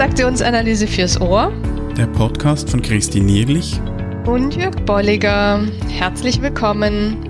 [0.00, 1.52] Transaktionsanalyse fürs Ohr.
[1.94, 3.78] Der Podcast von Christine Nierlich
[4.24, 5.60] und Jörg Bolliger.
[5.90, 7.22] Herzlich willkommen.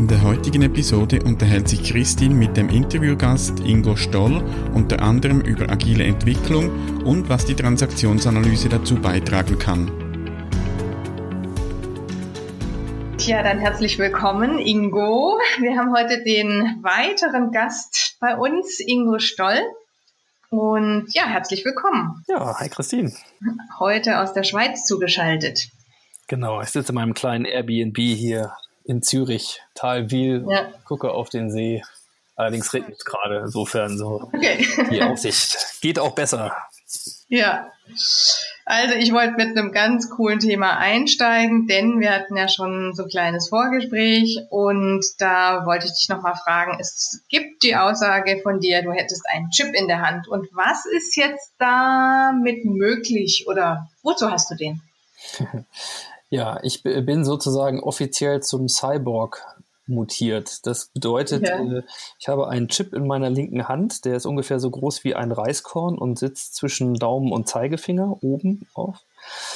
[0.00, 4.42] In der heutigen Episode unterhält sich Christine mit dem Interviewgast Ingo Stoll
[4.74, 9.92] unter anderem über agile Entwicklung und was die Transaktionsanalyse dazu beitragen kann.
[13.20, 15.38] Ja, dann herzlich willkommen, Ingo.
[15.60, 19.60] Wir haben heute den weiteren Gast bei uns, Ingo Stoll.
[20.50, 22.24] Und ja, herzlich willkommen.
[22.26, 23.12] Ja, hi Christine.
[23.78, 25.68] Heute aus der Schweiz zugeschaltet.
[26.26, 30.72] Genau, ich sitze in meinem kleinen Airbnb hier in Zürich, Talwil, ja.
[30.84, 31.84] gucke auf den See.
[32.34, 34.66] Allerdings regnet es gerade, insofern so okay.
[34.90, 36.56] die Aussicht geht auch besser.
[37.28, 37.70] Ja,
[38.70, 43.02] also ich wollte mit einem ganz coolen Thema einsteigen, denn wir hatten ja schon so
[43.02, 48.60] ein kleines Vorgespräch und da wollte ich dich nochmal fragen, es gibt die Aussage von
[48.60, 53.88] dir, du hättest einen Chip in der Hand und was ist jetzt damit möglich oder
[54.04, 54.80] wozu hast du den?
[56.32, 59.44] Ja, ich bin sozusagen offiziell zum Cyborg
[59.86, 60.66] mutiert.
[60.66, 61.58] Das bedeutet, ja.
[61.58, 61.82] äh,
[62.18, 65.32] ich habe einen Chip in meiner linken Hand, der ist ungefähr so groß wie ein
[65.32, 68.98] Reiskorn und sitzt zwischen Daumen und Zeigefinger oben auf.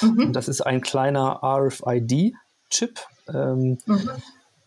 [0.00, 0.26] Mhm.
[0.26, 4.10] Und das ist ein kleiner RFID-Chip, ähm, mhm.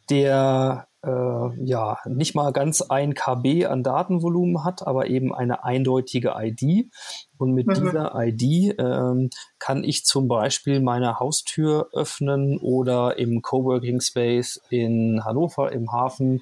[0.10, 6.34] der äh, ja nicht mal ganz ein KB an Datenvolumen hat, aber eben eine eindeutige
[6.38, 6.92] ID.
[7.38, 7.74] Und mit mhm.
[7.74, 15.24] dieser ID ähm, kann ich zum Beispiel meine Haustür öffnen oder im Coworking Space in
[15.24, 16.42] Hannover im Hafen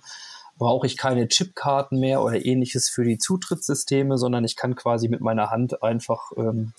[0.57, 5.21] brauche ich keine Chipkarten mehr oder ähnliches für die Zutrittssysteme, sondern ich kann quasi mit
[5.21, 6.71] meiner Hand einfach ähm,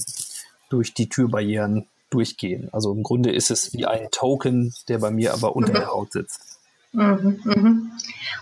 [0.70, 2.68] durch die Türbarrieren durchgehen.
[2.72, 6.12] Also im Grunde ist es wie ein Token, der bei mir aber unter der Haut
[6.12, 6.55] sitzt.
[6.96, 7.92] Mhm, mhm.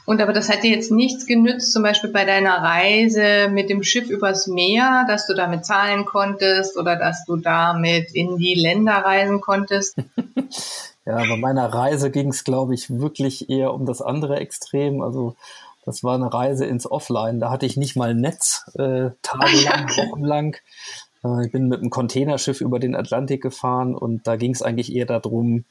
[0.07, 3.83] Und aber das hat dir jetzt nichts genützt, zum Beispiel bei deiner Reise mit dem
[3.83, 8.93] Schiff übers Meer, dass du damit zahlen konntest oder dass du damit in die Länder
[8.93, 9.97] reisen konntest?
[11.05, 15.03] ja, bei meiner Reise ging es, glaube ich, wirklich eher um das andere Extrem.
[15.03, 15.35] Also
[15.85, 17.41] das war eine Reise ins Offline.
[17.41, 20.57] Da hatte ich nicht mal Netz, äh, tagelang, wochenlang.
[21.25, 24.95] Äh, ich bin mit einem Containerschiff über den Atlantik gefahren und da ging es eigentlich
[24.95, 25.65] eher darum,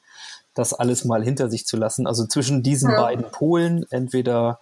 [0.53, 2.07] das alles mal hinter sich zu lassen.
[2.07, 3.01] Also zwischen diesen ja.
[3.01, 4.59] beiden Polen, entweder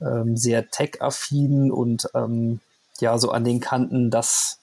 [0.00, 2.60] ähm, sehr tech-affin und ähm,
[3.00, 4.58] ja, so an den Kanten das,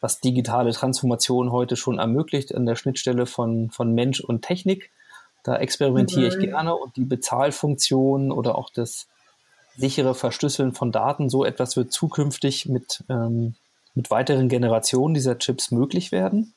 [0.00, 4.90] was digitale Transformation heute schon ermöglicht, an der Schnittstelle von, von Mensch und Technik.
[5.42, 6.26] Da experimentiere mhm.
[6.26, 9.06] ich gerne und die Bezahlfunktion oder auch das
[9.76, 13.54] sichere Verschlüsseln von Daten, so etwas wird zukünftig mit, ähm,
[13.94, 16.54] mit weiteren Generationen dieser Chips möglich werden.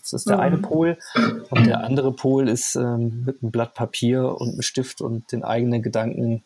[0.00, 0.42] Das ist der mhm.
[0.42, 0.98] eine Pol.
[1.50, 5.44] Und der andere Pol ist ähm, mit einem Blatt Papier und einem Stift und den
[5.44, 6.44] eigenen Gedanken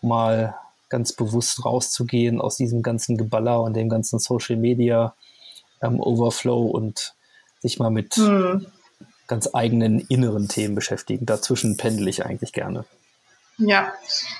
[0.00, 0.56] mal
[0.88, 5.14] ganz bewusst rauszugehen aus diesem ganzen Geballer und dem ganzen Social Media
[5.82, 7.14] ähm, Overflow und
[7.60, 8.66] sich mal mit mhm.
[9.26, 11.26] ganz eigenen inneren Themen beschäftigen.
[11.26, 12.84] Dazwischen pendel ich eigentlich gerne.
[13.56, 13.92] Ja,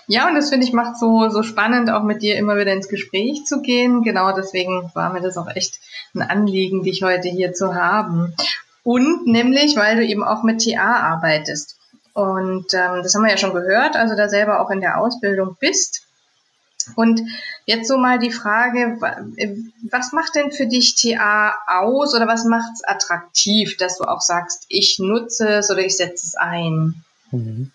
[0.09, 2.89] ja, und das finde ich macht so, so spannend, auch mit dir immer wieder ins
[2.89, 4.03] Gespräch zu gehen.
[4.03, 5.79] Genau deswegen war mir das auch echt
[6.15, 8.35] ein Anliegen, dich heute hier zu haben.
[8.83, 11.77] Und nämlich, weil du eben auch mit TA arbeitest.
[12.13, 15.57] Und ähm, das haben wir ja schon gehört, also da selber auch in der Ausbildung
[15.59, 16.03] bist.
[16.97, 17.23] Und
[17.65, 18.99] jetzt so mal die Frage,
[19.91, 24.21] was macht denn für dich TA aus oder was macht es attraktiv, dass du auch
[24.21, 27.05] sagst, ich nutze es oder ich setze es ein?
[27.31, 27.73] Mhm.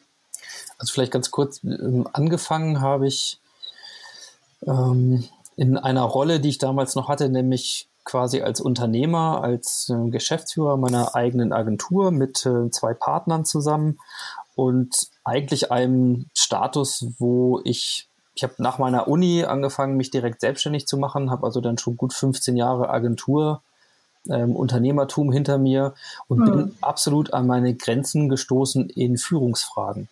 [0.79, 3.40] Also vielleicht ganz kurz, ähm, angefangen habe ich
[4.66, 5.25] ähm,
[5.56, 10.78] in einer Rolle, die ich damals noch hatte, nämlich quasi als Unternehmer, als äh, Geschäftsführer
[10.78, 14.00] meiner eigenen Agentur mit äh, zwei Partnern zusammen
[14.56, 20.88] und eigentlich einem Status, wo ich, ich habe nach meiner Uni angefangen, mich direkt selbstständig
[20.88, 23.62] zu machen, habe also dann schon gut 15 Jahre Agentur
[24.29, 25.94] ähm, Unternehmertum hinter mir
[26.28, 26.45] und mhm.
[26.45, 30.07] bin absolut an meine Grenzen gestoßen in Führungsfragen.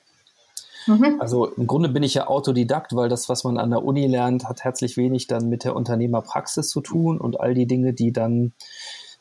[0.88, 1.18] Mhm.
[1.20, 4.46] Also im Grunde bin ich ja Autodidakt, weil das, was man an der Uni lernt,
[4.46, 8.54] hat herzlich wenig dann mit der Unternehmerpraxis zu tun und all die Dinge, die dann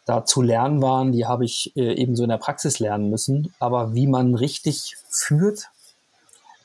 [0.06, 3.52] da zu lernen waren, die habe ich äh, ebenso in der Praxis lernen müssen.
[3.58, 5.68] Aber wie man richtig führt,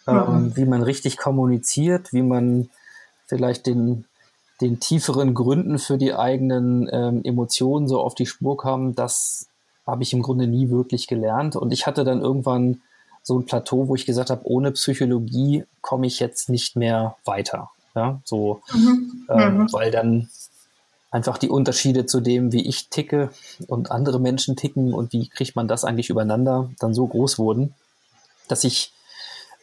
[0.08, 0.56] ähm, mhm.
[0.56, 2.70] wie man richtig kommuniziert, wie man
[3.26, 4.06] vielleicht den,
[4.62, 9.48] den tieferen Gründen für die eigenen ähm, Emotionen so auf die Spur kam, das
[9.88, 11.56] habe ich im Grunde nie wirklich gelernt.
[11.56, 12.82] Und ich hatte dann irgendwann
[13.24, 17.70] so ein Plateau, wo ich gesagt habe, ohne Psychologie komme ich jetzt nicht mehr weiter.
[17.96, 19.28] Ja, so, mhm.
[19.30, 19.74] Ähm, mhm.
[19.74, 20.30] weil dann
[21.12, 23.32] einfach die Unterschiede zu dem, wie ich ticke
[23.68, 27.76] und andere Menschen ticken und wie kriegt man das eigentlich übereinander, dann so groß wurden,
[28.48, 28.94] dass ich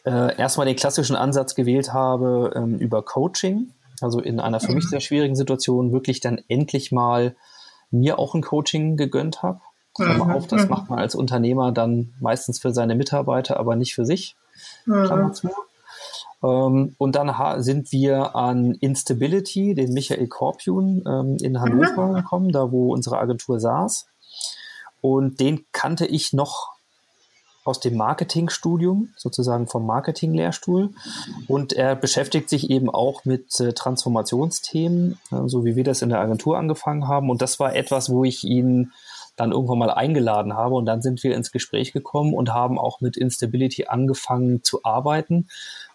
[0.05, 3.73] äh, erstmal den klassischen Ansatz gewählt habe ähm, über Coaching.
[3.99, 7.35] also in einer für mich sehr schwierigen Situation wirklich dann endlich mal
[7.91, 9.59] mir auch ein Coaching gegönnt habe.
[9.99, 14.05] Klammer auf, das macht man als Unternehmer dann meistens für seine Mitarbeiter, aber nicht für
[14.05, 14.35] sich.
[15.33, 15.49] Zu.
[16.43, 22.15] Ähm, und dann sind wir an Instability, den Michael Korpjun ähm, in Hannover mhm.
[22.15, 24.07] gekommen, da wo unsere Agentur saß.
[25.01, 26.73] Und den kannte ich noch
[27.65, 30.89] aus dem Marketingstudium, sozusagen vom Marketing-Lehrstuhl.
[31.47, 36.09] Und er beschäftigt sich eben auch mit äh, Transformationsthemen, äh, so wie wir das in
[36.09, 37.29] der Agentur angefangen haben.
[37.29, 38.91] Und das war etwas, wo ich ihn
[39.39, 40.75] dann irgendwann mal eingeladen habe.
[40.75, 45.47] Und dann sind wir ins Gespräch gekommen und haben auch mit Instability angefangen zu arbeiten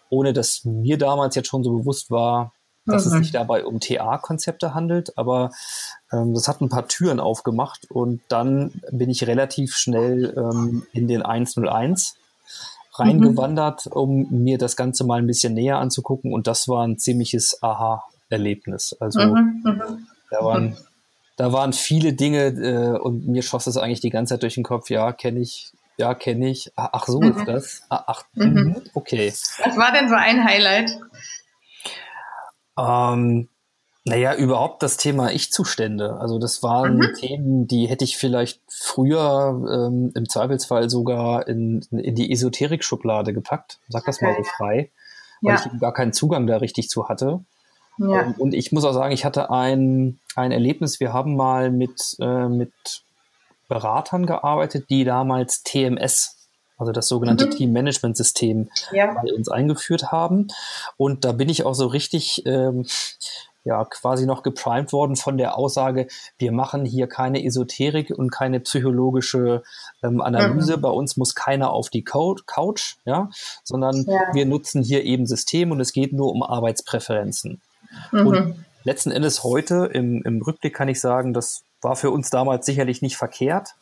[0.09, 2.53] ohne dass mir damals jetzt schon so bewusst war,
[2.85, 3.11] dass mhm.
[3.11, 5.51] es sich dabei um TA-Konzepte handelt, aber
[6.11, 11.07] ähm, das hat ein paar Türen aufgemacht und dann bin ich relativ schnell ähm, in
[11.07, 12.15] den 101
[12.93, 13.91] reingewandert, mhm.
[13.91, 18.95] um mir das Ganze mal ein bisschen näher anzugucken und das war ein ziemliches Aha-Erlebnis.
[18.99, 19.61] Also mhm.
[19.63, 20.07] mhm.
[20.29, 20.77] da waren
[21.35, 24.63] da waren viele Dinge äh, und mir schoss es eigentlich die ganze Zeit durch den
[24.63, 26.71] Kopf, ja, kenne ich, ja, kenne ich.
[26.75, 27.37] Ah, ach, so mhm.
[27.37, 27.83] ist das.
[27.89, 28.45] Ah, ach, mhm.
[28.45, 28.81] mhm.
[28.93, 29.29] okay.
[29.29, 30.91] Was war denn so ein Highlight?
[32.77, 33.49] Ähm,
[34.07, 36.17] naja, überhaupt das Thema Ich-Zustände.
[36.19, 37.13] Also das waren mhm.
[37.15, 43.79] Themen, die hätte ich vielleicht früher ähm, im Zweifelsfall sogar in, in die Esoterik-Schublade gepackt.
[43.89, 44.25] Sag das okay.
[44.25, 44.91] mal so frei,
[45.41, 45.71] weil ja.
[45.73, 47.43] ich gar keinen Zugang da richtig zu hatte.
[47.97, 48.33] Ja.
[48.37, 50.99] Und ich muss auch sagen, ich hatte ein, ein Erlebnis.
[50.99, 52.73] Wir haben mal mit, äh, mit
[53.67, 57.51] Beratern gearbeitet, die damals TMS, also das sogenannte mhm.
[57.51, 59.13] Team Management System, ja.
[59.13, 60.47] bei uns eingeführt haben.
[60.97, 62.85] Und da bin ich auch so richtig, ähm,
[63.63, 66.07] ja, quasi noch geprimed worden von der Aussage,
[66.37, 69.63] wir machen hier keine Esoterik und keine psychologische
[70.03, 70.77] ähm, Analyse.
[70.77, 70.81] Mhm.
[70.81, 73.29] Bei uns muss keiner auf die Couch, ja,
[73.63, 74.21] sondern ja.
[74.33, 77.59] wir nutzen hier eben System und es geht nur um Arbeitspräferenzen.
[78.11, 78.27] Mhm.
[78.27, 82.65] Und letzten Endes heute im, im Rückblick kann ich sagen, dass war für uns damals
[82.65, 83.75] sicherlich nicht verkehrt,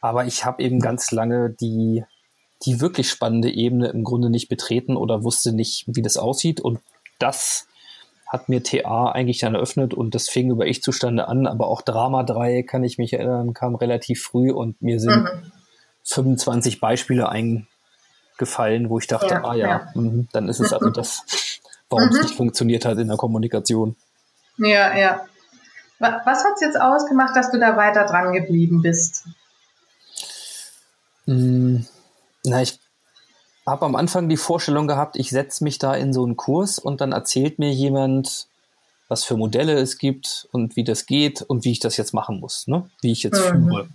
[0.00, 2.04] aber ich habe eben ganz lange die,
[2.64, 6.60] die wirklich spannende Ebene im Grunde nicht betreten oder wusste nicht, wie das aussieht.
[6.60, 6.80] Und
[7.18, 7.66] das
[8.26, 12.22] hat mir TA eigentlich dann eröffnet und das fing über Ich-Zustände an, aber auch Drama
[12.22, 15.52] 3, kann ich mich erinnern, kam relativ früh und mir sind mhm.
[16.04, 19.90] 25 Beispiele eingefallen, wo ich dachte, ja, ah ja, ja.
[19.94, 21.24] Mh, dann ist es also das,
[21.90, 22.22] warum es mhm.
[22.22, 23.96] nicht funktioniert hat in der Kommunikation.
[24.58, 25.26] Ja, ja.
[25.98, 29.24] Was hat es jetzt ausgemacht, dass du da weiter dran geblieben bist?
[31.24, 31.86] Hm,
[32.44, 32.78] na, ich
[33.66, 37.00] habe am Anfang die Vorstellung gehabt, ich setze mich da in so einen Kurs und
[37.00, 38.46] dann erzählt mir jemand,
[39.08, 42.40] was für Modelle es gibt und wie das geht und wie ich das jetzt machen
[42.40, 42.88] muss, ne?
[43.00, 43.68] wie ich jetzt mhm.
[43.68, 43.88] führe.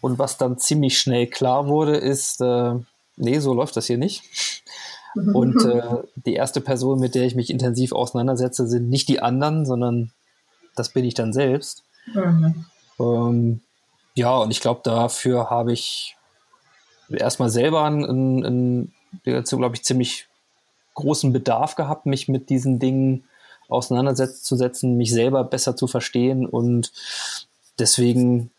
[0.00, 2.74] Und was dann ziemlich schnell klar wurde, ist, äh,
[3.16, 4.22] nee, so läuft das hier nicht.
[5.16, 5.82] Und äh,
[6.16, 10.12] die erste Person, mit der ich mich intensiv auseinandersetze, sind nicht die anderen, sondern
[10.74, 11.82] das bin ich dann selbst.
[12.12, 12.66] Mhm.
[13.00, 13.60] Ähm,
[14.14, 16.16] ja, und ich glaube, dafür habe ich
[17.10, 18.92] erstmal selber einen, einen
[19.24, 20.28] glaube ich, ziemlich
[20.94, 23.24] großen Bedarf gehabt, mich mit diesen Dingen
[23.68, 26.92] auseinanderzusetzen, mich selber besser zu verstehen und
[27.78, 28.50] deswegen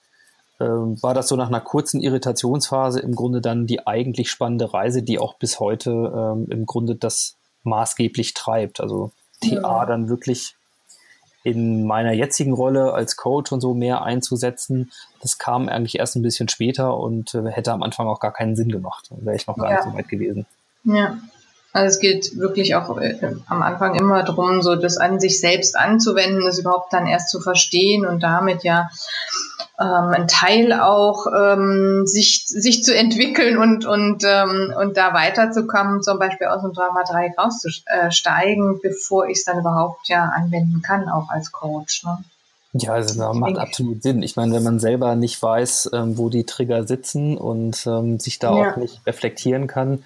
[0.59, 5.03] ähm, war das so nach einer kurzen Irritationsphase im Grunde dann die eigentlich spannende Reise,
[5.03, 8.79] die auch bis heute ähm, im Grunde das maßgeblich treibt.
[8.79, 9.85] Also TA ja.
[9.85, 10.55] dann wirklich
[11.43, 14.91] in meiner jetzigen Rolle als Coach und so mehr einzusetzen,
[15.21, 18.55] das kam eigentlich erst ein bisschen später und äh, hätte am Anfang auch gar keinen
[18.55, 19.09] Sinn gemacht.
[19.11, 19.75] Wäre ich noch gar ja.
[19.77, 20.45] nicht so weit gewesen.
[20.83, 21.17] Ja.
[21.71, 23.15] Also es geht wirklich auch äh,
[23.47, 27.39] am Anfang immer darum, so das an sich selbst anzuwenden, das überhaupt dann erst zu
[27.39, 28.89] verstehen und damit ja
[29.79, 36.01] ähm, ein Teil auch ähm, sich, sich zu entwickeln und, und, ähm, und da weiterzukommen,
[36.01, 41.09] zum Beispiel aus dem Drama 3 rauszusteigen, bevor ich es dann überhaupt ja anwenden kann,
[41.09, 42.03] auch als Coach.
[42.03, 42.17] Ne?
[42.73, 44.23] Ja, also das macht absolut Sinn.
[44.23, 48.39] Ich meine, wenn man selber nicht weiß, ähm, wo die Trigger sitzen und ähm, sich
[48.39, 48.71] da ja.
[48.71, 50.03] auch nicht reflektieren kann,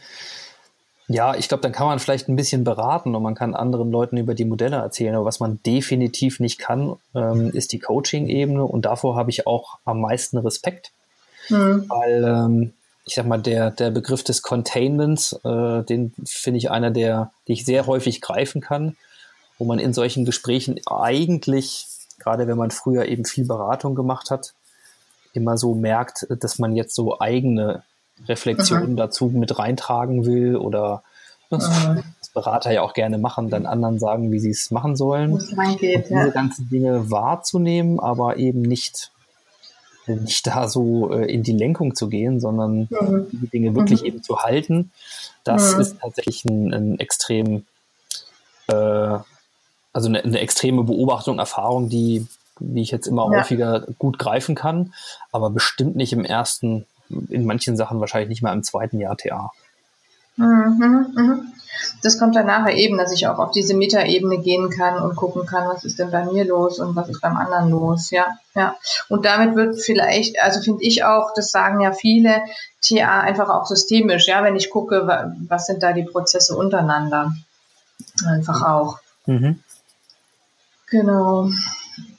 [1.13, 4.17] ja, ich glaube, dann kann man vielleicht ein bisschen beraten und man kann anderen Leuten
[4.17, 5.15] über die Modelle erzählen.
[5.15, 8.63] Aber was man definitiv nicht kann, ähm, ist die Coaching-Ebene.
[8.63, 10.91] Und davor habe ich auch am meisten Respekt.
[11.49, 11.85] Mhm.
[11.89, 12.73] Weil, ähm,
[13.05, 17.53] ich sag mal, der, der Begriff des Containments, äh, den finde ich einer der, die
[17.53, 18.95] ich sehr häufig greifen kann,
[19.57, 21.87] wo man in solchen Gesprächen eigentlich,
[22.19, 24.53] gerade wenn man früher eben viel Beratung gemacht hat,
[25.33, 27.83] immer so merkt, dass man jetzt so eigene
[28.27, 31.03] Reflexionen dazu mit reintragen will oder
[31.49, 31.69] das,
[32.19, 35.37] das, Berater ja auch gerne machen, dann anderen sagen, wie sie es machen sollen.
[35.77, 36.27] Geht, diese ja.
[36.29, 39.11] ganzen Dinge wahrzunehmen, aber eben nicht,
[40.07, 43.27] nicht da so äh, in die Lenkung zu gehen, sondern mhm.
[43.33, 44.07] die Dinge wirklich mhm.
[44.07, 44.91] eben zu halten.
[45.43, 45.81] Das mhm.
[45.81, 47.65] ist tatsächlich ein, ein extrem
[48.67, 49.19] äh,
[49.93, 52.25] also eine, eine extreme Beobachtung, Erfahrung, die,
[52.59, 53.39] die ich jetzt immer ja.
[53.39, 54.93] häufiger gut greifen kann,
[55.31, 56.85] aber bestimmt nicht im ersten,
[57.29, 59.51] in manchen Sachen wahrscheinlich nicht mal im zweiten Jahr TA.
[60.37, 61.53] Mhm, mhm.
[62.03, 65.45] Das kommt dann nachher eben, dass ich auch auf diese Metaebene gehen kann und gucken
[65.45, 68.75] kann, was ist denn bei mir los und was ist beim anderen los, ja, ja.
[69.09, 72.43] Und damit wird vielleicht, also finde ich auch, das sagen ja viele,
[72.81, 77.33] TA einfach auch systemisch, ja, wenn ich gucke, was sind da die Prozesse untereinander.
[78.27, 78.99] Einfach auch.
[79.25, 79.59] Mhm.
[80.89, 81.49] Genau.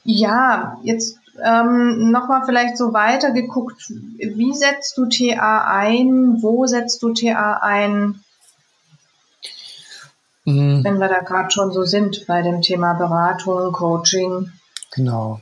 [0.05, 7.03] Ja, jetzt ähm, nochmal vielleicht so weiter geguckt, wie setzt du TA ein, wo setzt
[7.03, 8.23] du TA ein,
[10.45, 10.85] mhm.
[10.85, 14.53] wenn wir da gerade schon so sind bei dem Thema Beratung, Coaching.
[14.93, 15.41] Genau.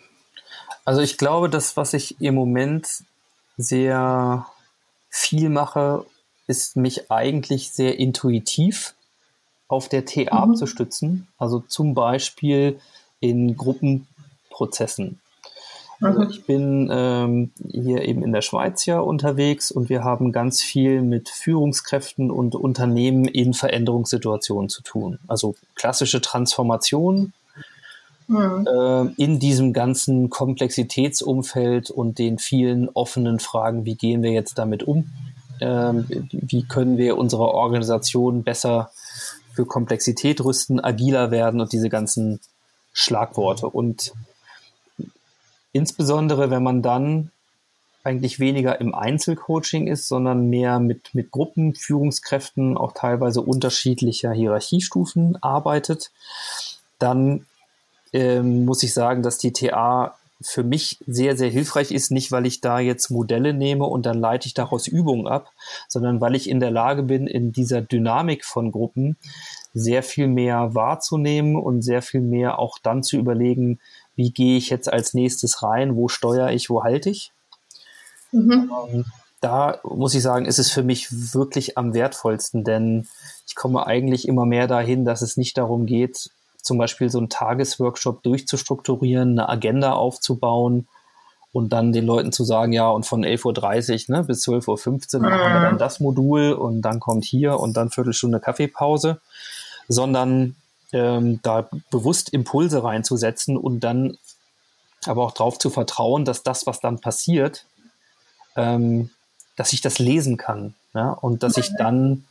[0.85, 3.05] Also ich glaube, das, was ich im Moment
[3.57, 4.47] sehr
[5.09, 6.07] viel mache,
[6.47, 8.95] ist mich eigentlich sehr intuitiv
[9.69, 10.53] auf der TA mhm.
[10.53, 11.29] abzustützen.
[11.39, 12.81] Also zum Beispiel
[13.21, 15.21] in Gruppenprozessen.
[16.01, 16.31] Also mhm.
[16.31, 21.03] ich bin ähm, hier eben in der Schweiz ja unterwegs und wir haben ganz viel
[21.03, 25.19] mit Führungskräften und Unternehmen in Veränderungssituationen zu tun.
[25.29, 27.33] Also klassische Transformation
[28.29, 28.67] mhm.
[28.67, 34.83] äh, in diesem ganzen Komplexitätsumfeld und den vielen offenen Fragen, wie gehen wir jetzt damit
[34.83, 35.11] um?
[35.61, 38.91] Ähm, wie können wir unsere Organisation besser
[39.53, 42.41] für Komplexität rüsten, agiler werden und diese ganzen
[42.93, 43.69] Schlagworte.
[43.69, 44.15] Und
[45.73, 47.31] Insbesondere, wenn man dann
[48.03, 55.43] eigentlich weniger im Einzelcoaching ist, sondern mehr mit, mit Gruppen, Führungskräften, auch teilweise unterschiedlicher Hierarchiestufen
[55.43, 56.11] arbeitet,
[56.99, 57.47] dann
[58.13, 62.47] ähm, muss ich sagen, dass die TA für mich sehr, sehr hilfreich ist, nicht weil
[62.47, 65.53] ich da jetzt Modelle nehme und dann leite ich daraus Übungen ab,
[65.87, 69.17] sondern weil ich in der Lage bin, in dieser Dynamik von Gruppen
[69.75, 73.81] sehr viel mehr wahrzunehmen und sehr viel mehr auch dann zu überlegen,
[74.17, 77.33] wie gehe ich jetzt als nächstes rein, wo steuere ich, wo halte ich.
[78.33, 78.71] Mhm.
[78.93, 79.05] Ähm,
[79.41, 83.07] da muss ich sagen, ist es für mich wirklich am wertvollsten, denn
[83.47, 86.31] ich komme eigentlich immer mehr dahin, dass es nicht darum geht,
[86.63, 90.87] zum Beispiel so einen Tagesworkshop durchzustrukturieren, eine Agenda aufzubauen
[91.53, 95.21] und dann den Leuten zu sagen, ja, und von 11.30 Uhr ne, bis 12.15 Uhr
[95.21, 95.29] mhm.
[95.29, 99.21] machen wir dann das Modul und dann kommt hier und dann Viertelstunde Kaffeepause,
[99.89, 100.55] sondern
[100.93, 104.19] ähm, da bewusst Impulse reinzusetzen und dann
[105.07, 107.67] aber auch darauf zu vertrauen, dass das, was dann passiert,
[108.57, 109.11] ähm,
[109.57, 111.11] dass ich das lesen kann ja?
[111.11, 112.25] und dass ich dann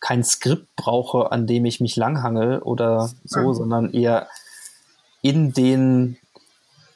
[0.00, 3.54] kein Skript brauche, an dem ich mich langhangel oder so, mhm.
[3.54, 4.28] sondern eher
[5.22, 6.16] in den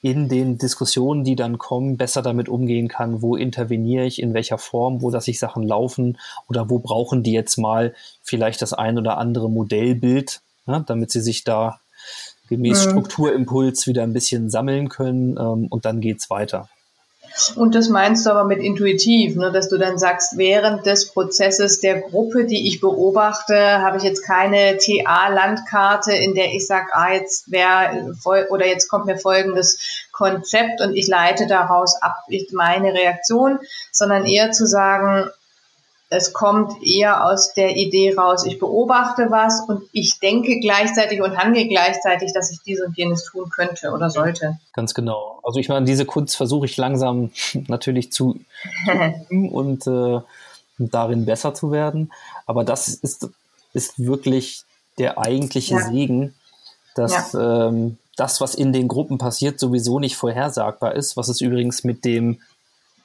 [0.05, 4.59] in den Diskussionen, die dann kommen, besser damit umgehen kann, wo interveniere ich, in welcher
[4.59, 8.99] Form, wo lasse ich Sachen laufen oder wo brauchen die jetzt mal vielleicht das ein
[8.99, 11.81] oder andere Modellbild, ne, damit sie sich da
[12.49, 12.91] gemäß mhm.
[12.91, 16.69] Strukturimpuls wieder ein bisschen sammeln können ähm, und dann geht's weiter.
[17.57, 21.81] Und das meinst du aber mit intuitiv, ne, dass du dann sagst, während des Prozesses
[21.81, 27.13] der Gruppe, die ich beobachte, habe ich jetzt keine TA-Landkarte, in der ich sage, ah,
[27.13, 28.15] jetzt wäre
[28.51, 32.17] oder jetzt kommt mir folgendes Konzept und ich leite daraus ab
[32.53, 33.59] meine Reaktion,
[33.91, 35.31] sondern eher zu sagen,
[36.13, 41.39] es kommt eher aus der Idee raus, ich beobachte was und ich denke gleichzeitig und
[41.39, 44.59] handle gleichzeitig, dass ich dies und jenes tun könnte oder sollte.
[44.75, 45.41] Ganz genau.
[45.43, 47.31] Also ich meine, diese Kunst versuche ich langsam
[47.67, 48.39] natürlich zu
[49.31, 50.21] und äh,
[50.79, 52.13] darin besser zu werden.
[52.45, 53.29] Aber das ist,
[53.73, 54.65] ist wirklich
[54.99, 55.81] der eigentliche ja.
[55.81, 56.35] Segen,
[56.95, 57.69] dass ja.
[57.69, 62.05] ähm, das, was in den Gruppen passiert, sowieso nicht vorhersagbar ist, was es übrigens mit
[62.05, 62.41] dem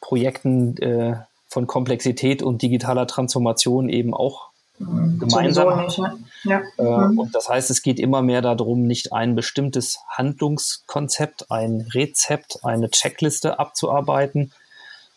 [0.01, 1.15] Projekten äh,
[1.47, 4.49] von Komplexität und digitaler Transformation eben auch
[4.79, 5.19] mhm.
[5.19, 5.85] gemeinsam.
[5.85, 6.17] Nicht, ne?
[6.43, 6.61] ja.
[6.77, 7.19] Äh, mhm.
[7.19, 12.89] Und das heißt, es geht immer mehr darum, nicht ein bestimmtes Handlungskonzept, ein Rezept, eine
[12.89, 14.51] Checkliste abzuarbeiten,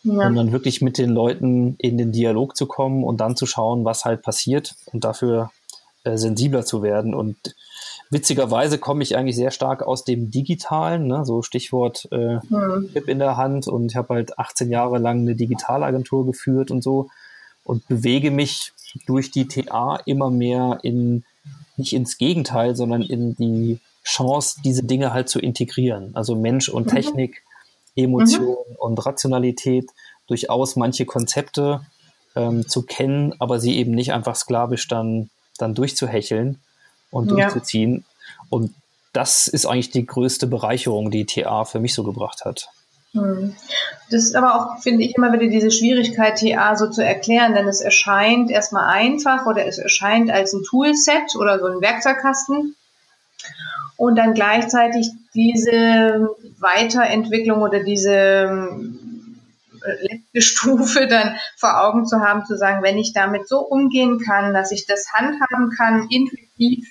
[0.03, 0.13] ja.
[0.13, 4.05] sondern wirklich mit den Leuten in den Dialog zu kommen und dann zu schauen, was
[4.05, 5.51] halt passiert und dafür
[6.03, 7.13] äh, sensibler zu werden.
[7.13, 7.55] Und
[8.11, 11.25] witzigerweise komme ich eigentlich sehr stark aus dem Digitalen, ne?
[11.25, 12.89] so Stichwort äh, mhm.
[12.93, 16.83] Chip in der Hand und ich habe halt 18 Jahre lang eine Digitalagentur geführt und
[16.83, 17.09] so
[17.63, 18.73] und bewege mich
[19.07, 21.23] durch die TA immer mehr in,
[21.77, 26.11] nicht ins Gegenteil, sondern in die Chance, diese Dinge halt zu integrieren.
[26.13, 26.89] Also Mensch und mhm.
[26.89, 27.43] Technik,
[27.95, 28.75] Emotion mhm.
[28.77, 29.89] und Rationalität,
[30.27, 31.81] durchaus manche Konzepte
[32.35, 36.59] ähm, zu kennen, aber sie eben nicht einfach sklavisch dann, dann durchzuhecheln,
[37.11, 37.97] und durchzuziehen.
[37.97, 38.41] Ja.
[38.49, 38.73] Und
[39.13, 42.69] das ist eigentlich die größte Bereicherung, die TA für mich so gebracht hat.
[43.13, 43.55] Hm.
[44.09, 47.67] Das ist aber auch, finde ich, immer wieder diese Schwierigkeit, TA so zu erklären, denn
[47.67, 52.75] es erscheint erstmal einfach oder es erscheint als ein Toolset oder so ein Werkzeugkasten.
[53.97, 58.71] und dann gleichzeitig diese Weiterentwicklung oder diese
[60.01, 64.53] letzte Stufe dann vor Augen zu haben, zu sagen, wenn ich damit so umgehen kann,
[64.53, 66.87] dass ich das handhaben kann, intuitiv,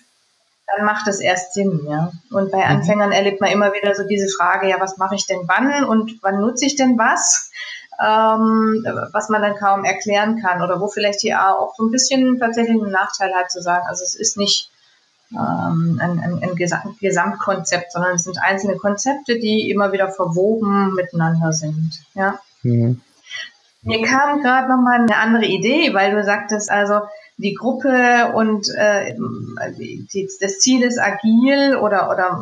[0.77, 2.13] dann macht es erst Sinn, ja.
[2.31, 2.77] Und bei mhm.
[2.77, 6.19] Anfängern erlebt man immer wieder so diese Frage, ja, was mache ich denn wann und
[6.23, 7.51] wann nutze ich denn was?
[8.03, 11.91] Ähm, was man dann kaum erklären kann oder wo vielleicht die A auch so ein
[11.91, 14.71] bisschen tatsächlich einen Nachteil hat zu sagen, also es ist nicht
[15.33, 21.53] ähm, ein, ein, ein Gesamtkonzept, sondern es sind einzelne Konzepte, die immer wieder verwoben miteinander
[21.53, 22.39] sind, ja.
[22.63, 23.01] Mhm.
[23.83, 27.01] Mir kam gerade noch mal eine andere Idee, weil du sagtest, also
[27.41, 29.15] die Gruppe und äh,
[29.79, 32.41] die, das Ziel ist agil oder oder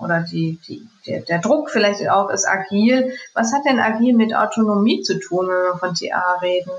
[0.00, 3.14] oder die, die, der, der Druck vielleicht auch ist agil.
[3.34, 6.70] Was hat denn agil mit Autonomie zu tun, wenn wir von TA reden?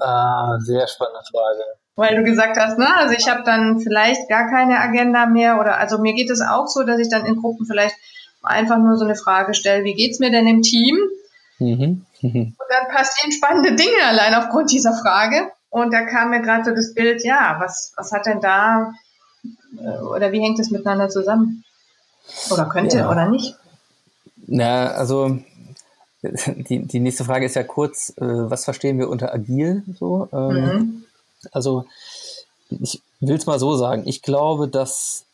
[0.00, 1.62] Ah, sehr spannende Frage.
[1.94, 5.76] Weil du gesagt hast, ne, also ich habe dann vielleicht gar keine Agenda mehr oder
[5.76, 7.96] also mir geht es auch so, dass ich dann in Gruppen vielleicht
[8.42, 10.96] einfach nur so eine Frage stelle, wie geht's mir denn im Team?
[11.58, 12.06] Mhm.
[12.22, 15.52] Und dann passieren spannende Dinge allein aufgrund dieser Frage.
[15.72, 18.92] Und da kam mir gerade so das Bild, ja, was, was hat denn da
[19.78, 21.64] äh, oder wie hängt es miteinander zusammen?
[22.50, 23.10] Oder könnte ja.
[23.10, 23.56] oder nicht?
[24.46, 25.38] Na, also
[26.22, 30.28] die, die nächste Frage ist ja kurz, äh, was verstehen wir unter agil so?
[30.30, 31.04] Ähm, mhm.
[31.52, 31.86] Also
[32.68, 35.24] ich will es mal so sagen, ich glaube, dass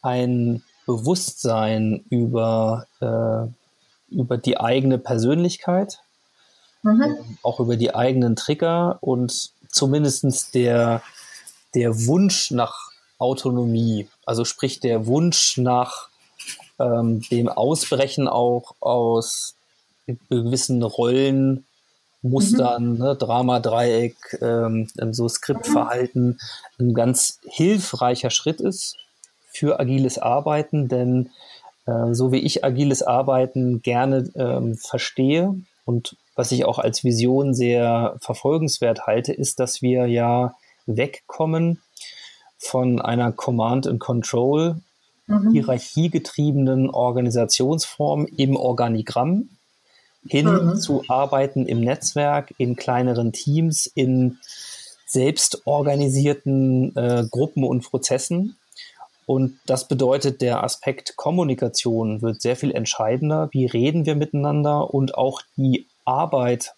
[0.00, 3.48] ein Bewusstsein über äh,
[4.10, 5.98] über die eigene Persönlichkeit,
[6.82, 7.36] mhm.
[7.42, 11.02] auch über die eigenen Trigger und zumindest der,
[11.74, 16.08] der Wunsch nach Autonomie, also sprich der Wunsch nach
[16.78, 19.54] ähm, dem Ausbrechen auch aus
[20.28, 21.64] gewissen Rollen,
[22.22, 22.98] Mustern, mhm.
[22.98, 26.38] ne, Drama-Dreieck, ähm, so Skriptverhalten
[26.78, 28.96] ein ganz hilfreicher Schritt ist
[29.52, 31.30] für agiles Arbeiten, denn
[31.86, 37.54] äh, so wie ich agiles Arbeiten gerne ähm, verstehe und was ich auch als Vision
[37.54, 40.54] sehr verfolgenswert halte, ist, dass wir ja
[40.86, 41.80] wegkommen
[42.58, 44.76] von einer Command and Control
[45.26, 45.52] mhm.
[45.52, 49.50] hierarchiegetriebenen Organisationsform im Organigramm
[50.26, 50.76] hin mhm.
[50.76, 54.38] zu Arbeiten im Netzwerk, in kleineren Teams, in
[55.06, 58.56] selbstorganisierten äh, Gruppen und Prozessen
[59.26, 63.48] und das bedeutet, der Aspekt Kommunikation wird sehr viel entscheidender.
[63.52, 66.74] Wie reden wir miteinander und auch die Arbeit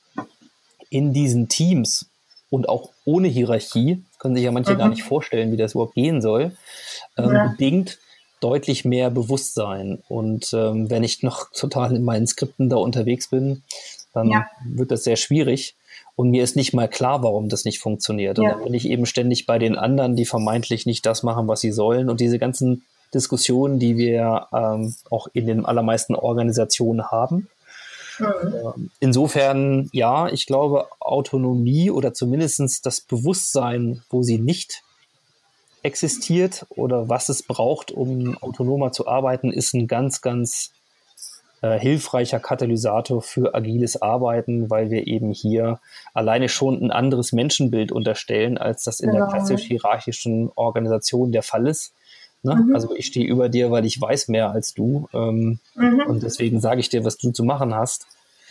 [0.91, 2.07] in diesen Teams
[2.51, 4.79] und auch ohne Hierarchie, können sich ja manche mhm.
[4.79, 6.57] gar nicht vorstellen, wie das überhaupt gehen soll,
[7.17, 7.49] ähm, ja.
[7.49, 7.99] bedingt
[8.41, 10.03] deutlich mehr Bewusstsein.
[10.09, 13.63] Und ähm, wenn ich noch total in meinen Skripten da unterwegs bin,
[14.13, 14.47] dann ja.
[14.65, 15.77] wird das sehr schwierig.
[16.15, 18.39] Und mir ist nicht mal klar, warum das nicht funktioniert.
[18.39, 18.53] Und ja.
[18.53, 21.73] dann bin ich eben ständig bei den anderen, die vermeintlich nicht das machen, was sie
[21.73, 22.09] sollen.
[22.09, 27.49] Und diese ganzen Diskussionen, die wir ähm, auch in den allermeisten Organisationen haben.
[28.19, 28.55] Mhm.
[28.55, 34.83] Ähm, insofern, ja, ich glaube, Autonomie oder zumindest das Bewusstsein, wo sie nicht
[35.83, 40.73] existiert oder was es braucht, um autonomer zu arbeiten, ist ein ganz, ganz
[41.63, 45.81] äh, hilfreicher Katalysator für agiles Arbeiten, weil wir eben hier
[46.13, 49.27] alleine schon ein anderes Menschenbild unterstellen, als das in genau.
[49.27, 51.95] der klassisch hierarchischen Organisation der Fall ist.
[52.47, 52.55] Ne?
[52.55, 52.75] Mhm.
[52.75, 56.03] Also ich stehe über dir, weil ich weiß mehr als du ähm, mhm.
[56.07, 58.07] und deswegen sage ich dir, was du zu machen hast.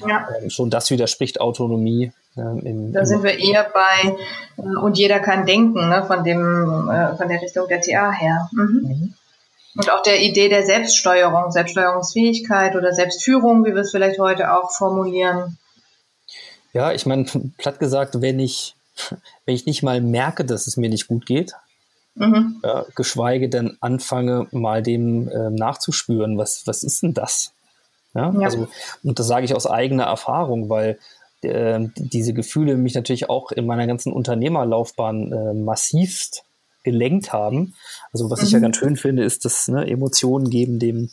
[0.06, 0.28] Ja.
[0.38, 2.12] Ähm, schon das widerspricht Autonomie.
[2.38, 4.18] Ähm, im, da sind wir eher bei
[4.58, 8.50] äh, und jeder kann denken, ne, von dem äh, von der Richtung der TA her.
[8.52, 8.82] Mhm.
[8.84, 9.14] mhm.
[9.78, 14.72] Und auch der Idee der Selbststeuerung, Selbststeuerungsfähigkeit oder Selbstführung, wie wir es vielleicht heute auch
[14.72, 15.58] formulieren.
[16.72, 17.26] Ja, ich meine,
[17.58, 18.76] platt gesagt, wenn ich,
[19.46, 21.56] wenn ich nicht mal merke, dass es mir nicht gut geht,
[22.16, 22.62] mhm.
[22.64, 27.54] ja, geschweige denn anfange, mal dem äh, nachzuspüren, was, was ist denn das?
[28.14, 28.46] Ja, ja.
[28.46, 28.68] Also,
[29.04, 30.98] und das sage ich aus eigener Erfahrung, weil
[31.42, 36.44] äh, diese Gefühle mich natürlich auch in meiner ganzen Unternehmerlaufbahn äh, massivst
[36.84, 37.74] gelenkt haben.
[38.14, 38.46] Also was mhm.
[38.46, 38.64] ich ja mhm.
[38.64, 41.10] ganz schön finde, ist, dass ne, Emotionen geben dem,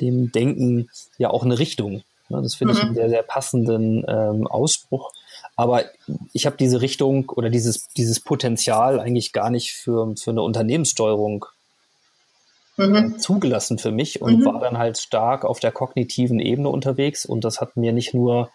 [0.00, 2.02] dem Denken ja auch eine Richtung.
[2.28, 2.78] Ne, das finde mhm.
[2.78, 5.10] ich einen sehr, sehr passenden ähm, Ausspruch.
[5.56, 5.84] Aber
[6.32, 11.46] ich habe diese Richtung oder dieses, dieses Potenzial eigentlich gar nicht für, für eine Unternehmenssteuerung
[12.76, 13.18] mhm.
[13.18, 14.44] zugelassen für mich und mhm.
[14.44, 17.24] war dann halt stark auf der kognitiven Ebene unterwegs.
[17.24, 18.50] Und das hat mir nicht nur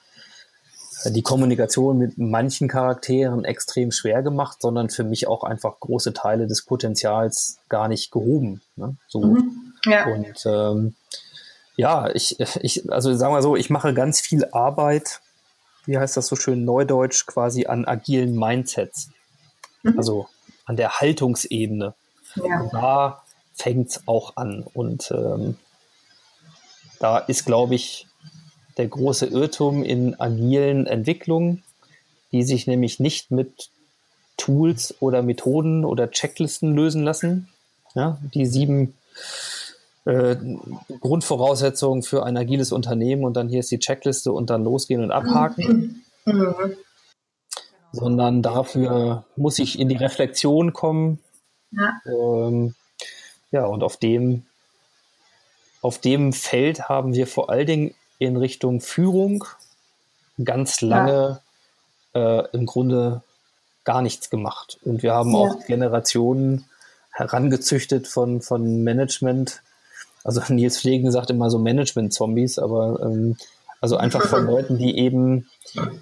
[1.06, 6.46] die Kommunikation mit manchen Charakteren extrem schwer gemacht, sondern für mich auch einfach große Teile
[6.46, 8.62] des Potenzials gar nicht gehoben.
[8.76, 8.96] Ne?
[9.08, 9.22] So.
[9.22, 9.74] Mhm.
[9.86, 10.06] Ja.
[10.06, 10.96] Und ähm,
[11.76, 15.22] ja, ich, ich, also sagen wir so, ich mache ganz viel Arbeit,
[15.86, 19.10] wie heißt das so schön neudeutsch, quasi an agilen Mindsets.
[19.84, 19.98] Mhm.
[19.98, 20.28] Also
[20.66, 21.94] an der Haltungsebene.
[22.36, 22.70] Ja.
[22.72, 24.64] Da fängt es auch an.
[24.74, 25.58] Und ähm,
[27.00, 28.08] da ist, glaube ich,
[28.78, 31.64] der große Irrtum in agilen Entwicklungen,
[32.32, 33.70] die sich nämlich nicht mit
[34.38, 37.50] Tools oder Methoden oder Checklisten lösen lassen.
[37.94, 38.94] Ja, die sieben
[40.06, 40.36] äh,
[41.00, 45.12] Grundvoraussetzungen für ein agiles Unternehmen und dann hier ist die Checkliste und dann losgehen und
[45.12, 46.04] abhaken.
[46.26, 46.76] Mhm.
[47.92, 51.20] Sondern dafür muss ich in die Reflexion kommen.
[51.72, 52.74] Ja, ähm,
[53.52, 54.46] ja und auf dem,
[55.82, 59.44] auf dem Feld haben wir vor allen Dingen in Richtung Führung
[60.44, 61.42] ganz lange
[62.14, 62.40] ja.
[62.40, 63.24] äh, im Grunde
[63.84, 64.80] gar nichts gemacht.
[64.84, 65.38] Und wir haben ja.
[65.38, 66.66] auch Generationen
[67.12, 69.62] herangezüchtet von, von Management.
[70.24, 73.38] Also Nils Pflegen sagt immer so Management-Zombies, aber ähm,
[73.80, 75.50] also einfach von Leuten, die eben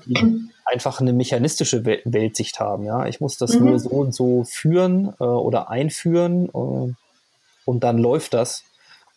[0.06, 2.86] die einfach eine mechanistische Weltsicht haben.
[2.86, 3.66] Ja, ich muss das mhm.
[3.66, 6.94] nur so und so führen äh, oder einführen äh,
[7.66, 8.64] und dann läuft das.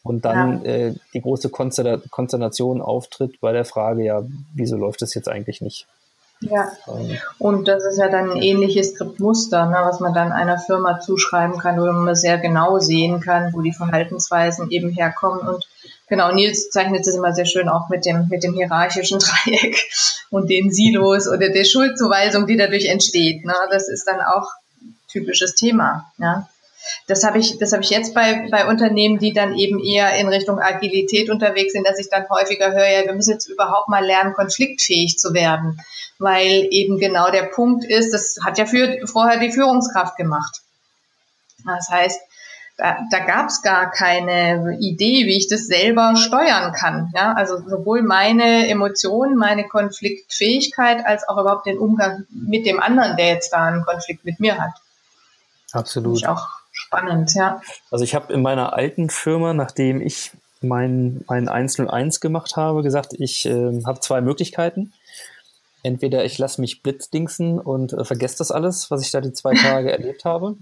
[0.05, 0.71] Und dann ja.
[0.71, 5.87] äh, die große Konsternation auftritt bei der Frage, ja, wieso läuft das jetzt eigentlich nicht?
[6.43, 6.73] Ja,
[7.39, 11.59] und das ist ja dann ein ähnliches Skriptmuster, ne, was man dann einer Firma zuschreiben
[11.59, 15.47] kann, wo man sehr genau sehen kann, wo die Verhaltensweisen eben herkommen.
[15.47, 15.69] Und
[16.09, 19.77] genau, Nils zeichnet es immer sehr schön auch mit dem, mit dem hierarchischen Dreieck
[20.31, 23.45] und den Silos oder der Schuldzuweisung, die dadurch entsteht.
[23.45, 23.55] Ne.
[23.71, 24.51] Das ist dann auch
[25.09, 26.11] typisches Thema.
[26.19, 26.49] Ja.
[27.07, 30.29] Das habe ich, das habe ich jetzt bei, bei Unternehmen, die dann eben eher in
[30.29, 34.05] Richtung Agilität unterwegs sind, dass ich dann häufiger höre, ja, wir müssen jetzt überhaupt mal
[34.05, 35.81] lernen, konfliktfähig zu werden,
[36.19, 40.61] weil eben genau der Punkt ist, das hat ja für, vorher die Führungskraft gemacht.
[41.65, 42.21] Das heißt,
[42.79, 47.13] da, da gab es gar keine Idee, wie ich das selber steuern kann.
[47.15, 53.17] Ja, also sowohl meine Emotionen, meine Konfliktfähigkeit, als auch überhaupt den Umgang mit dem anderen,
[53.17, 54.73] der jetzt da einen Konflikt mit mir hat.
[55.73, 56.27] Absolut.
[56.27, 56.49] Auch
[56.93, 57.63] Spannend, ja.
[57.91, 63.15] Also ich habe in meiner alten Firma, nachdem ich mein, mein 101 gemacht habe, gesagt,
[63.19, 64.93] ich äh, habe zwei Möglichkeiten.
[65.83, 69.55] Entweder ich lasse mich blitzdingsen und äh, vergesse das alles, was ich da die zwei
[69.63, 70.57] Tage erlebt habe.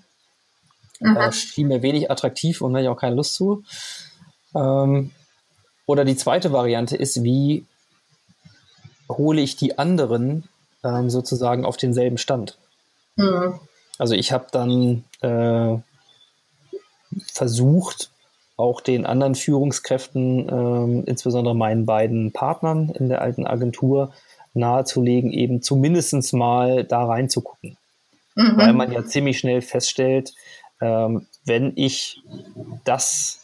[1.01, 1.16] Mhm.
[1.16, 3.64] Äh, schien mir wenig attraktiv und hatte ich auch keine Lust zu.
[4.55, 5.11] Ähm,
[5.85, 7.66] oder die zweite Variante ist, wie
[9.09, 10.45] hole ich die anderen
[10.85, 12.57] ähm, sozusagen auf denselben Stand?
[13.16, 13.59] Mhm.
[13.99, 15.79] Also ich habe dann äh,
[17.33, 18.11] versucht,
[18.57, 24.12] auch den anderen Führungskräften, ähm, insbesondere meinen beiden Partnern in der alten Agentur,
[24.53, 27.77] nahezulegen, eben zumindest mal da reinzugucken.
[28.35, 28.57] Mhm.
[28.57, 30.35] Weil man ja ziemlich schnell feststellt,
[30.81, 32.23] ähm, wenn ich
[32.85, 33.40] das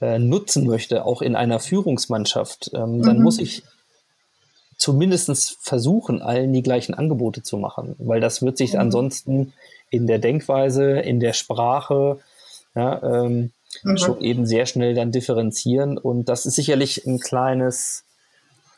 [0.00, 3.02] äh, nutzen möchte, auch in einer Führungsmannschaft, ähm, mhm.
[3.02, 3.62] dann muss ich
[4.76, 8.80] zumindest versuchen, allen die gleichen Angebote zu machen, weil das wird sich mhm.
[8.80, 9.52] ansonsten
[9.90, 12.18] in der Denkweise, in der Sprache,
[12.76, 13.50] ja, ähm,
[13.82, 13.96] mhm.
[13.96, 15.98] schon eben sehr schnell dann differenzieren.
[15.98, 18.04] Und das ist sicherlich ein kleines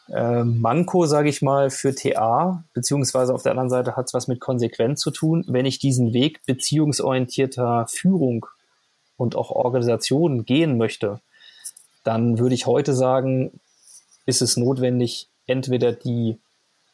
[0.09, 4.29] äh, Manko, sage ich mal, für TA, beziehungsweise auf der anderen Seite hat es was
[4.29, 5.45] mit Konsequenz zu tun.
[5.49, 8.47] Wenn ich diesen Weg beziehungsorientierter Führung
[9.17, 11.21] und auch Organisation gehen möchte,
[12.05, 13.61] dann würde ich heute sagen,
[14.25, 16.39] ist es notwendig, entweder die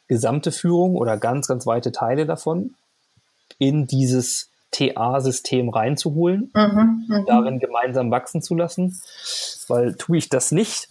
[0.07, 2.73] gesamte Führung oder ganz, ganz weite Teile davon
[3.59, 7.23] in dieses TA-System reinzuholen, mhm, mh.
[7.27, 8.99] darin gemeinsam wachsen zu lassen.
[9.67, 10.89] Weil tue ich das nicht,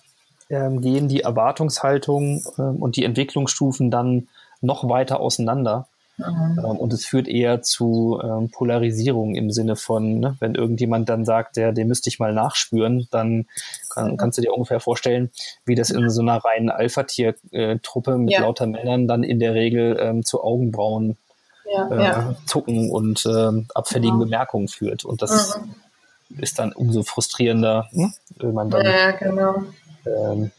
[0.50, 4.28] ähm, gehen die Erwartungshaltungen ähm, und die Entwicklungsstufen dann
[4.60, 5.86] noch weiter auseinander.
[6.16, 6.58] Mhm.
[6.58, 11.24] Ähm, und es führt eher zu ähm, Polarisierung im Sinne von, ne, wenn irgendjemand dann
[11.24, 13.46] sagt, der, den müsste ich mal nachspüren, dann
[13.90, 14.16] kann, mhm.
[14.16, 15.30] kannst du dir ungefähr vorstellen,
[15.66, 18.42] wie das in so einer reinen Alpha-Tier-Truppe mit ja.
[18.42, 21.16] lauter Männern dann in der Regel ähm, zu Augenbrauen
[21.64, 22.34] ja, äh, ja.
[22.46, 24.24] Zucken und äh, abfälligen ja.
[24.24, 25.04] Bemerkungen führt.
[25.04, 26.38] Und das mhm.
[26.40, 28.12] ist dann umso frustrierender, hm?
[28.36, 29.64] wenn man dann ja, genau.
[30.06, 30.50] ähm,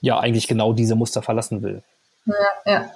[0.00, 1.82] ja eigentlich genau diese Muster verlassen will.
[2.26, 2.34] Ja,
[2.66, 2.90] ja.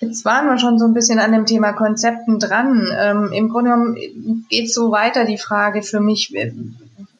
[0.00, 2.86] Jetzt waren wir schon so ein bisschen an dem Thema Konzepten dran.
[2.96, 6.32] Ähm, Im Grunde genommen geht so weiter die Frage für mich,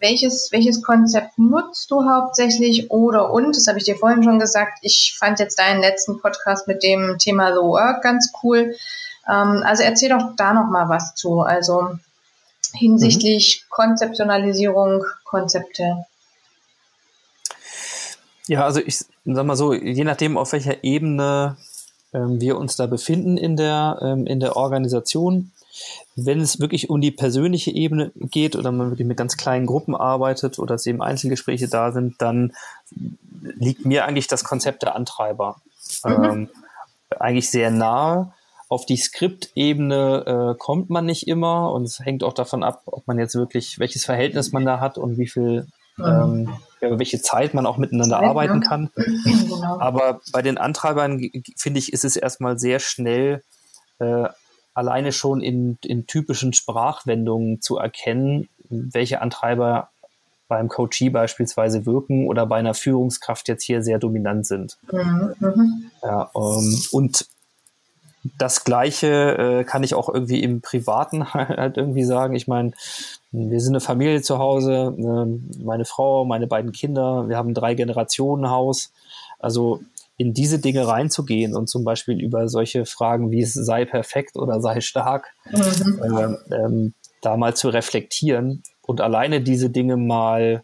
[0.00, 4.78] welches, welches Konzept nutzt du hauptsächlich oder und, das habe ich dir vorhin schon gesagt,
[4.82, 8.74] ich fand jetzt deinen letzten Podcast mit dem Thema The Work ganz cool.
[9.28, 11.98] Ähm, also erzähl doch da noch mal was zu, also
[12.74, 13.70] hinsichtlich mhm.
[13.70, 16.04] Konzeptionalisierung, Konzepte.
[18.46, 21.56] Ja, also ich sag mal so, je nachdem, auf welcher Ebene
[22.14, 25.52] ähm, wir uns da befinden in der, ähm, in der Organisation,
[26.16, 29.94] wenn es wirklich um die persönliche Ebene geht oder man wirklich mit ganz kleinen Gruppen
[29.94, 32.52] arbeitet oder es eben Einzelgespräche da sind, dann
[33.40, 35.56] liegt mir eigentlich das Konzept der Antreiber
[36.04, 36.24] mhm.
[36.24, 36.48] ähm,
[37.18, 38.32] eigentlich sehr nahe.
[38.68, 43.06] Auf die Skriptebene äh, kommt man nicht immer und es hängt auch davon ab, ob
[43.06, 46.04] man jetzt wirklich, welches Verhältnis man da hat und wie viel, mhm.
[46.04, 46.48] ähm,
[46.80, 48.68] ja, welche Zeit man auch miteinander Zeit, arbeiten ja.
[48.68, 48.90] kann.
[48.94, 49.80] Genau.
[49.80, 51.18] Aber bei den Antreibern,
[51.56, 53.42] finde ich, ist es erstmal sehr schnell
[54.00, 54.28] äh,
[54.78, 59.88] alleine schon in, in typischen Sprachwendungen zu erkennen, welche Antreiber
[60.46, 64.78] beim Coachee beispielsweise wirken oder bei einer Führungskraft jetzt hier sehr dominant sind.
[64.92, 65.90] Mhm.
[66.00, 67.26] Ja, ähm, und
[68.38, 72.36] das Gleiche äh, kann ich auch irgendwie im Privaten halt irgendwie sagen.
[72.36, 72.70] Ich meine,
[73.32, 77.54] wir sind eine Familie zu Hause, äh, meine Frau, meine beiden Kinder, wir haben ein
[77.54, 78.92] drei Generationen Haus.
[79.40, 79.80] Also
[80.18, 84.80] in diese Dinge reinzugehen und zum Beispiel über solche Fragen wie sei perfekt oder sei
[84.80, 86.38] stark, mhm.
[86.50, 90.62] äh, ähm, da mal zu reflektieren und alleine diese Dinge mal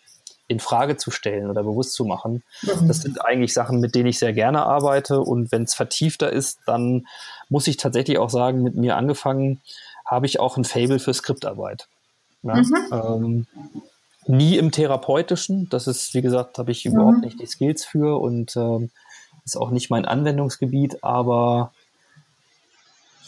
[0.49, 2.43] in Frage zu stellen oder bewusst zu machen.
[2.63, 2.89] Mhm.
[2.89, 5.21] Das sind eigentlich Sachen, mit denen ich sehr gerne arbeite.
[5.21, 7.07] Und wenn es vertiefter ist, dann
[7.49, 9.61] muss ich tatsächlich auch sagen, mit mir angefangen
[10.05, 11.89] habe ich auch ein Fable für Skriptarbeit.
[12.43, 12.57] Ja?
[12.57, 12.75] Mhm.
[12.93, 13.47] Ähm,
[14.27, 15.69] nie im Therapeutischen.
[15.71, 16.93] Das ist, wie gesagt, habe ich mhm.
[16.93, 18.91] überhaupt nicht die Skills für und ähm,
[19.45, 21.03] ist auch nicht mein Anwendungsgebiet.
[21.03, 21.73] Aber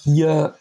[0.04, 0.54] hier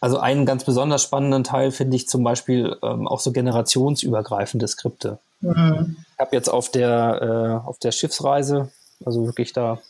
[0.00, 5.18] also einen ganz besonders spannenden Teil finde ich zum Beispiel ähm, auch so generationsübergreifende Skripte.
[5.40, 5.96] Mhm.
[6.12, 8.70] Ich habe jetzt auf der, äh, auf der Schiffsreise,
[9.04, 9.80] also wirklich da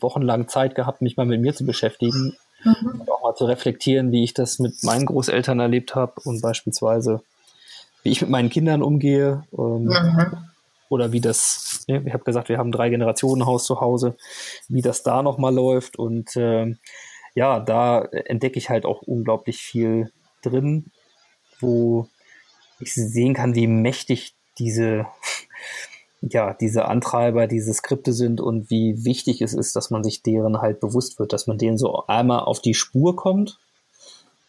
[0.00, 3.00] wochenlang Zeit gehabt, mich mal mit mir zu beschäftigen mhm.
[3.00, 7.22] und auch mal zu reflektieren, wie ich das mit meinen Großeltern erlebt habe und beispielsweise,
[8.02, 9.44] wie ich mit meinen Kindern umgehe.
[9.56, 10.36] Ähm, mhm.
[10.92, 14.14] Oder wie das, ja, ich habe gesagt, wir haben drei Generationen Haus zu Hause,
[14.68, 15.98] wie das da nochmal läuft.
[15.98, 16.74] Und äh,
[17.34, 20.90] ja, da entdecke ich halt auch unglaublich viel drin,
[21.60, 22.08] wo
[22.78, 25.06] ich sehen kann, wie mächtig diese,
[26.20, 30.60] ja, diese Antreiber, diese Skripte sind und wie wichtig es ist, dass man sich deren
[30.60, 33.58] halt bewusst wird, dass man denen so einmal auf die Spur kommt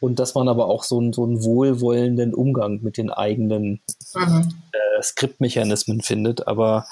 [0.04, 3.80] und dass man aber auch so einen, so einen wohlwollenden Umgang mit den eigenen
[4.14, 4.54] mhm.
[4.74, 6.46] äh, Skriptmechanismen findet.
[6.46, 6.86] Aber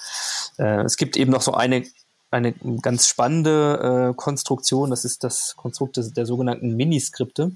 [0.57, 1.83] äh, es gibt eben noch so eine
[2.33, 4.91] eine ganz spannende äh, Konstruktion.
[4.91, 7.51] Das ist das Konstrukt des, der sogenannten Miniskripte.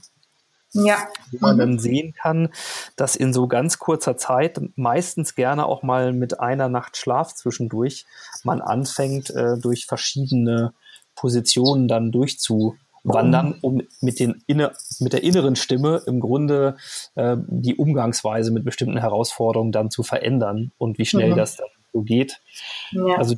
[0.74, 1.08] Ja.
[1.32, 1.60] Wo man mhm.
[1.60, 2.50] dann sehen kann,
[2.98, 8.06] dass in so ganz kurzer Zeit, meistens gerne auch mal mit einer Nacht Schlaf zwischendurch,
[8.44, 10.74] man anfängt, äh, durch verschiedene
[11.16, 12.12] Positionen dann
[13.06, 16.78] durchzuwandern, um mit, den inne, mit der inneren Stimme im Grunde
[17.16, 21.38] äh, die Umgangsweise mit bestimmten Herausforderungen dann zu verändern und wie schnell mhm.
[21.38, 22.42] das dann so geht.
[22.92, 23.18] Ja.
[23.18, 23.36] Also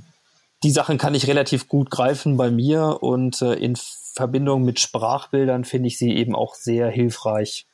[0.63, 5.65] die Sachen kann ich relativ gut greifen bei mir und äh, in Verbindung mit Sprachbildern
[5.65, 7.67] finde ich sie eben auch sehr hilfreich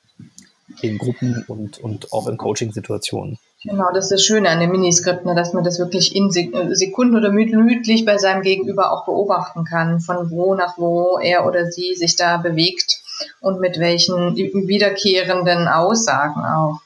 [0.82, 3.38] in Gruppen und, und auch in Coaching-Situationen.
[3.66, 6.76] Genau, das ist das Schöne an dem Miniskript, ne, dass man das wirklich in äh,
[6.76, 11.72] Sekunden oder minütlich bei seinem Gegenüber auch beobachten kann, von wo nach wo er oder
[11.72, 13.02] sie sich da bewegt
[13.40, 16.82] und mit welchen wiederkehrenden Aussagen auch.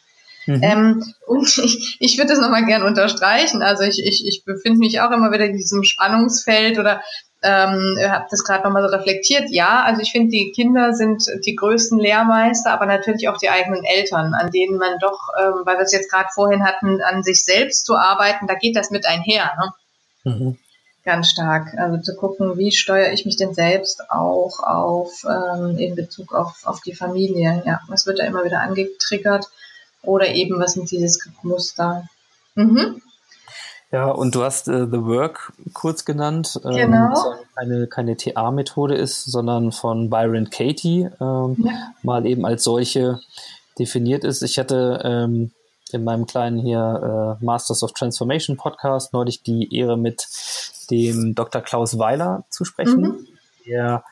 [0.45, 0.59] Mhm.
[0.61, 3.63] Ähm, und ich, ich würde das nochmal gern unterstreichen.
[3.63, 7.01] Also ich, ich, ich befinde mich auch immer wieder in diesem Spannungsfeld oder
[7.43, 9.49] ähm, habe das gerade nochmal so reflektiert.
[9.49, 13.83] Ja, also ich finde, die Kinder sind die größten Lehrmeister, aber natürlich auch die eigenen
[13.83, 17.45] Eltern, an denen man doch, ähm, weil wir es jetzt gerade vorhin hatten, an sich
[17.45, 19.51] selbst zu arbeiten, da geht das mit einher.
[19.57, 20.33] Ne?
[20.33, 20.57] Mhm.
[21.03, 21.73] Ganz stark.
[21.77, 26.63] Also zu gucken, wie steuere ich mich denn selbst auch auf ähm, in Bezug auf,
[26.65, 27.63] auf die Familie.
[27.65, 29.45] Ja, was wird da immer wieder angetriggert?
[30.01, 32.09] Oder eben, was sind diese Skriptmuster?
[32.55, 33.01] Mhm.
[33.91, 37.35] Ja, und du hast äh, The Work kurz genannt, ähm, genau.
[37.55, 41.93] keine, keine TA-Methode ist, sondern von Byron Katie ähm, ja.
[42.03, 43.19] mal eben als solche
[43.79, 44.41] definiert ist.
[44.41, 45.51] Ich hatte ähm,
[45.93, 50.27] in meinem kleinen hier äh, Masters of Transformation Podcast neulich die Ehre mit
[50.91, 51.61] dem Dr.
[51.61, 53.27] Klaus Weiler zu sprechen, mhm.
[53.65, 54.03] der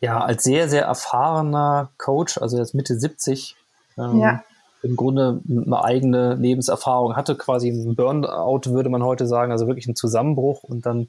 [0.00, 3.56] ja als sehr, sehr erfahrener Coach, also jetzt Mitte 70,
[3.96, 4.44] ähm, ja
[4.82, 9.86] im Grunde eine eigene Lebenserfahrung hatte, quasi ein Burnout, würde man heute sagen, also wirklich
[9.88, 11.08] ein Zusammenbruch und dann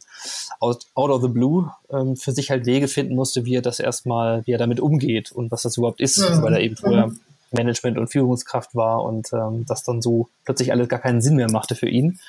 [0.60, 3.79] out, out of the blue ähm, für sich halt Wege finden musste, wie er das
[3.79, 6.41] erstmal, wie er damit umgeht und was das überhaupt ist, mhm.
[6.41, 7.19] weil er eben vorher mhm.
[7.51, 11.51] Management und Führungskraft war und ähm, das dann so plötzlich alles gar keinen Sinn mehr
[11.51, 12.19] machte für ihn.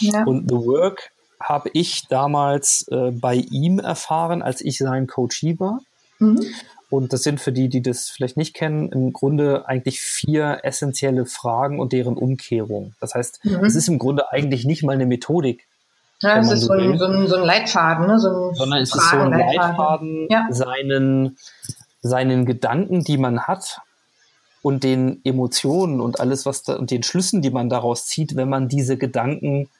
[0.00, 0.24] Ja.
[0.24, 1.10] Und The Work
[1.42, 5.80] habe ich damals äh, bei ihm erfahren, als ich sein Coachee war.
[6.18, 6.44] Mhm.
[6.90, 11.24] Und das sind für die, die das vielleicht nicht kennen, im Grunde eigentlich vier essentielle
[11.24, 12.94] Fragen und deren Umkehrung.
[13.00, 13.64] Das heißt, mhm.
[13.64, 15.66] es ist im Grunde eigentlich nicht mal eine Methodik.
[16.20, 18.18] Ja, es ist so, ein, so, ein, so ein Leitfaden, ne?
[18.18, 20.48] so ein sondern es ist so ein Leitfaden, ja.
[20.50, 21.38] seinen,
[22.02, 23.80] seinen Gedanken, die man hat
[24.60, 28.50] und den Emotionen und alles, was da, und den Schlüssen, die man daraus zieht, wenn
[28.50, 29.70] man diese Gedanken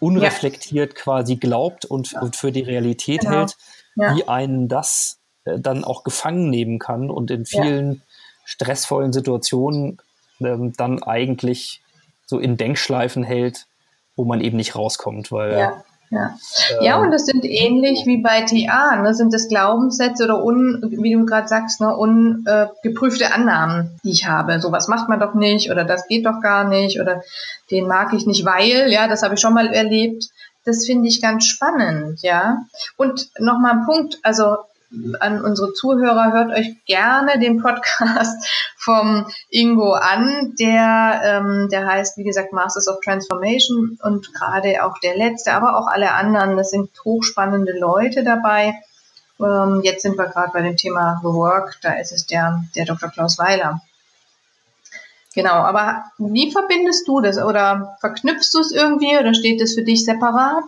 [0.00, 1.02] unreflektiert ja.
[1.02, 3.32] quasi glaubt und, und für die Realität genau.
[3.40, 3.56] hält,
[3.96, 8.00] wie einen das äh, dann auch gefangen nehmen kann und in vielen ja.
[8.44, 9.98] stressvollen Situationen
[10.40, 11.82] ähm, dann eigentlich
[12.26, 13.66] so in Denkschleifen hält,
[14.16, 15.84] wo man eben nicht rauskommt, weil ja.
[16.10, 16.36] Ja.
[16.80, 21.14] ja, und das sind ähnlich wie bei TA, ne, sind das Glaubenssätze oder un, wie
[21.14, 24.60] du gerade sagst, ne, ungeprüfte äh, Annahmen, die ich habe.
[24.60, 27.22] So was macht man doch nicht oder das geht doch gar nicht oder
[27.70, 30.28] den mag ich nicht, weil, ja, das habe ich schon mal erlebt.
[30.64, 32.58] Das finde ich ganz spannend, ja.
[32.96, 34.56] Und nochmal ein Punkt, also
[35.20, 40.54] an unsere Zuhörer, hört euch gerne den Podcast vom Ingo an.
[40.58, 45.76] Der, ähm, der heißt, wie gesagt, Masters of Transformation und gerade auch der letzte, aber
[45.76, 46.56] auch alle anderen.
[46.56, 48.74] Das sind hochspannende Leute dabei.
[49.40, 51.78] Ähm, jetzt sind wir gerade bei dem Thema The Work.
[51.82, 53.10] Da ist es der, der Dr.
[53.10, 53.80] Klaus Weiler.
[55.34, 59.82] Genau, aber wie verbindest du das oder verknüpfst du es irgendwie oder steht das für
[59.82, 60.64] dich separat?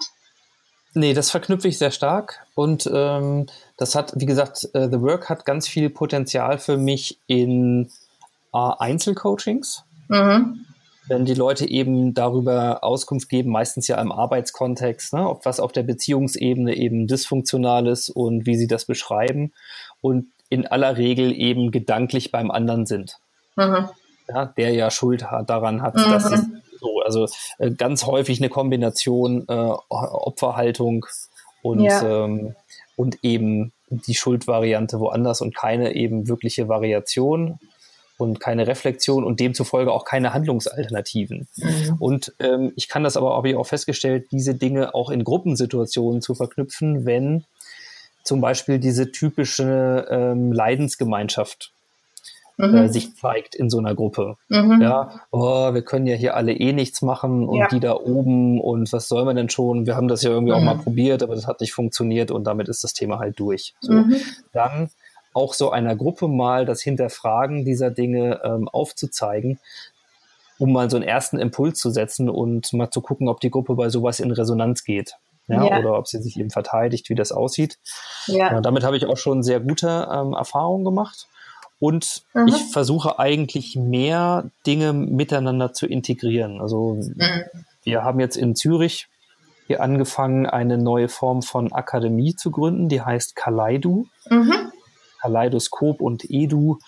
[0.97, 5.29] Nee, das verknüpfe ich sehr stark und ähm, das hat, wie gesagt, äh, The Work
[5.29, 7.91] hat ganz viel Potenzial für mich in
[8.55, 9.85] äh, Einzelcoachings.
[10.09, 10.65] Mhm.
[11.07, 15.71] Wenn die Leute eben darüber Auskunft geben, meistens ja im Arbeitskontext, ne, ob was auf
[15.71, 19.53] der Beziehungsebene eben dysfunktional ist und wie sie das beschreiben
[20.01, 23.19] und in aller Regel eben gedanklich beim anderen sind.
[23.57, 23.91] Mhm.
[24.31, 26.11] Ja, der ja Schuld hat, daran hat, mhm.
[26.11, 26.43] dass es
[26.81, 27.27] so, also
[27.59, 29.53] äh, ganz häufig eine Kombination äh,
[29.89, 31.07] Opferhaltung
[31.63, 32.25] und, ja.
[32.25, 32.55] ähm,
[32.97, 37.59] und eben die Schuldvariante woanders und keine eben wirkliche Variation
[38.19, 41.49] und keine Reflexion und demzufolge auch keine Handlungsalternativen.
[41.57, 41.97] Mhm.
[41.99, 46.23] Und ähm, ich kann das aber, habe ich auch festgestellt, diese Dinge auch in Gruppensituationen
[46.23, 47.45] zu verknüpfen, wenn
[48.25, 51.73] zum Beispiel diese typische ähm, Leidensgemeinschaft
[52.57, 52.75] mhm.
[52.77, 54.37] äh, sich zeigt in so einer Gruppe.
[54.49, 54.81] Mhm.
[54.81, 57.69] Ja, oh, wir können ja hier alle eh nichts machen und ja.
[57.69, 59.87] die da oben und was soll man denn schon?
[59.87, 60.59] Wir haben das ja irgendwie mhm.
[60.59, 63.75] auch mal probiert, aber das hat nicht funktioniert und damit ist das Thema halt durch.
[63.81, 64.17] So, mhm.
[64.53, 64.91] dann
[65.35, 69.59] auch so einer Gruppe mal das Hinterfragen dieser Dinge ähm, aufzuzeigen,
[70.59, 73.75] um mal so einen ersten Impuls zu setzen und mal zu gucken, ob die Gruppe
[73.75, 75.17] bei sowas in Resonanz geht.
[75.49, 75.79] Ja, ja.
[75.79, 77.79] oder ob sie sich eben verteidigt, wie das aussieht.
[78.27, 78.59] Ja.
[78.59, 81.29] Äh, damit habe ich auch schon sehr gute ähm, Erfahrungen gemacht.
[81.79, 82.49] Und mhm.
[82.49, 86.61] ich versuche eigentlich mehr Dinge miteinander zu integrieren.
[86.61, 87.45] Also mhm.
[87.83, 89.09] wir haben jetzt in Zürich
[89.67, 94.07] hier angefangen, eine neue Form von Akademie zu gründen, die heißt Kaleidu.
[94.31, 94.73] Mhm.
[95.21, 96.79] Kaleidoskop und Edu.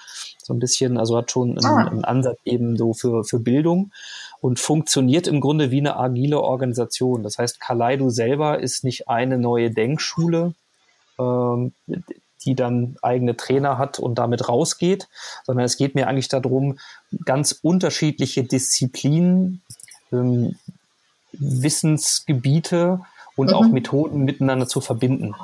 [0.43, 1.89] So ein bisschen, also hat schon einen, ah.
[1.89, 3.91] einen Ansatz eben so für, für Bildung
[4.41, 7.23] und funktioniert im Grunde wie eine agile Organisation.
[7.23, 10.55] Das heißt, Kaleido selber ist nicht eine neue Denkschule,
[11.19, 11.73] ähm,
[12.45, 15.09] die dann eigene Trainer hat und damit rausgeht,
[15.45, 16.79] sondern es geht mir eigentlich darum,
[17.25, 19.63] ganz unterschiedliche Disziplinen,
[20.13, 20.57] ähm,
[21.33, 23.01] Wissensgebiete
[23.37, 23.55] und mhm.
[23.55, 25.35] auch Methoden miteinander zu verbinden.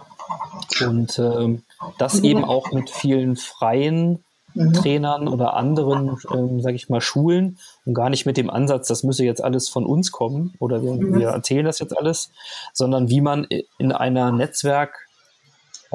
[0.87, 1.63] Und ähm,
[1.99, 2.25] das mhm.
[2.25, 4.73] eben auch mit vielen freien mhm.
[4.73, 9.03] Trainern oder anderen, ähm, sage ich mal, Schulen und gar nicht mit dem Ansatz, das
[9.03, 11.19] müsse jetzt alles von uns kommen oder wir, mhm.
[11.19, 12.31] wir erzählen das jetzt alles,
[12.73, 13.47] sondern wie man
[13.79, 15.07] in einer Netzwerk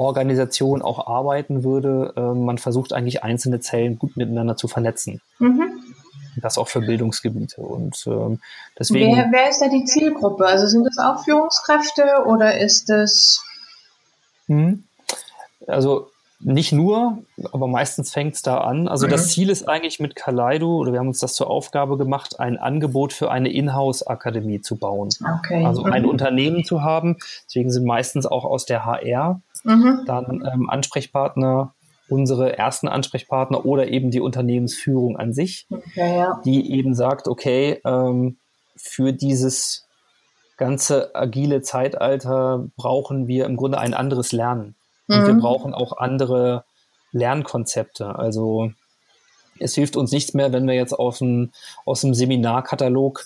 [0.00, 2.14] Organisation auch arbeiten würde.
[2.16, 5.20] Äh, man versucht eigentlich einzelne Zellen gut miteinander zu vernetzen.
[5.38, 5.78] Mhm.
[6.40, 7.60] Das auch für Bildungsgebiete.
[7.60, 8.40] Und ähm,
[8.78, 9.14] deswegen.
[9.14, 10.46] Wer, wer ist da die Zielgruppe?
[10.46, 13.44] Also sind das auch Führungskräfte oder ist es?
[14.46, 14.84] Hm.
[15.66, 16.08] Also
[16.42, 17.18] nicht nur,
[17.52, 18.88] aber meistens fängt es da an.
[18.88, 19.10] Also mhm.
[19.10, 22.56] das Ziel ist eigentlich mit Kaleido, oder wir haben uns das zur Aufgabe gemacht, ein
[22.56, 25.10] Angebot für eine Inhouse-Akademie zu bauen.
[25.38, 25.64] Okay.
[25.66, 25.92] Also mhm.
[25.92, 27.18] ein Unternehmen zu haben.
[27.44, 30.02] Deswegen sind meistens auch aus der HR mhm.
[30.06, 31.74] dann ähm, Ansprechpartner,
[32.08, 36.40] unsere ersten Ansprechpartner oder eben die Unternehmensführung an sich, okay, ja.
[36.44, 38.36] die eben sagt, okay, ähm,
[38.76, 39.86] für dieses
[40.56, 44.74] ganze agile Zeitalter brauchen wir im Grunde ein anderes Lernen.
[45.08, 45.40] Und wir mhm.
[45.40, 46.64] brauchen auch andere
[47.12, 48.16] Lernkonzepte.
[48.16, 48.70] Also
[49.58, 51.50] es hilft uns nichts mehr, wenn wir jetzt aus dem,
[51.84, 53.24] aus dem Seminarkatalog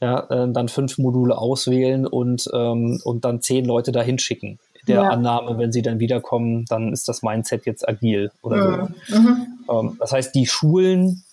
[0.00, 4.96] ja, äh, dann fünf Module auswählen und, ähm, und dann zehn Leute dahin schicken der
[4.96, 5.08] ja.
[5.08, 8.94] Annahme, wenn sie dann wiederkommen, dann ist das Mindset jetzt agil oder mhm.
[9.06, 9.18] so.
[9.18, 9.46] Mhm.
[9.70, 11.24] Ähm, das heißt, die Schulen,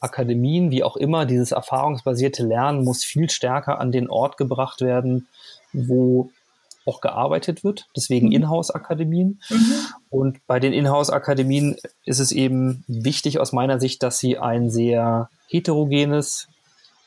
[0.00, 5.26] Akademien, wie auch immer, dieses erfahrungsbasierte Lernen muss viel stärker an den Ort gebracht werden,
[5.72, 6.30] wo
[6.86, 8.32] auch gearbeitet wird, deswegen mhm.
[8.32, 9.40] Inhouse-Akademien.
[9.50, 9.72] Mhm.
[10.08, 15.28] Und bei den Inhouse-Akademien ist es eben wichtig aus meiner Sicht, dass sie ein sehr
[15.48, 16.48] heterogenes,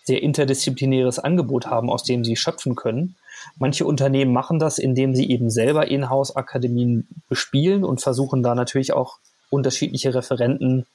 [0.04, 3.16] sehr interdisziplinäres Angebot haben, aus dem sie schöpfen können.
[3.58, 9.18] Manche Unternehmen machen das, indem sie eben selber Inhouse-Akademien bespielen und versuchen da natürlich auch
[9.50, 10.86] unterschiedliche Referenten,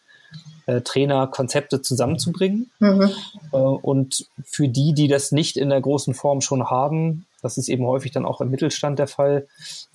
[0.66, 2.70] äh, Trainer, Konzepte zusammenzubringen.
[2.78, 3.10] Mhm.
[3.52, 7.68] Äh, und für die, die das nicht in der großen Form schon haben, das ist
[7.68, 9.46] eben häufig dann auch im Mittelstand der Fall,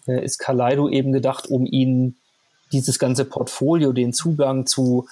[0.08, 2.16] äh, ist Kaleido eben gedacht, um ihnen
[2.72, 5.08] dieses ganze Portfolio, den Zugang zu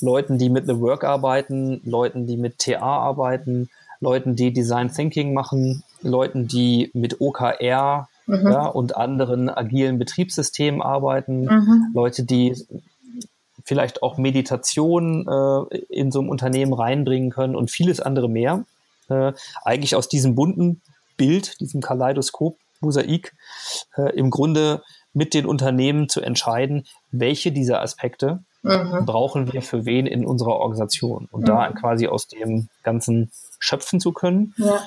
[0.00, 3.68] Leuten, die mit The Work arbeiten, Leuten, die mit TA arbeiten,
[4.02, 8.50] Leuten, die Design Thinking machen, Leuten, die mit OKR mhm.
[8.50, 11.90] ja, und anderen agilen Betriebssystemen arbeiten, mhm.
[11.94, 12.56] Leute, die
[13.64, 18.64] vielleicht auch Meditation äh, in so einem Unternehmen reinbringen können und vieles andere mehr.
[19.08, 19.32] Äh,
[19.64, 20.80] eigentlich aus diesem bunten
[21.16, 23.34] Bild, diesem Kaleidoskop, Mosaik,
[23.96, 24.82] äh, im Grunde
[25.12, 29.04] mit den Unternehmen zu entscheiden, welche dieser Aspekte mhm.
[29.06, 31.46] brauchen wir für wen in unserer Organisation und mhm.
[31.46, 33.30] da quasi aus dem Ganzen
[33.62, 34.54] schöpfen zu können.
[34.58, 34.82] Ja.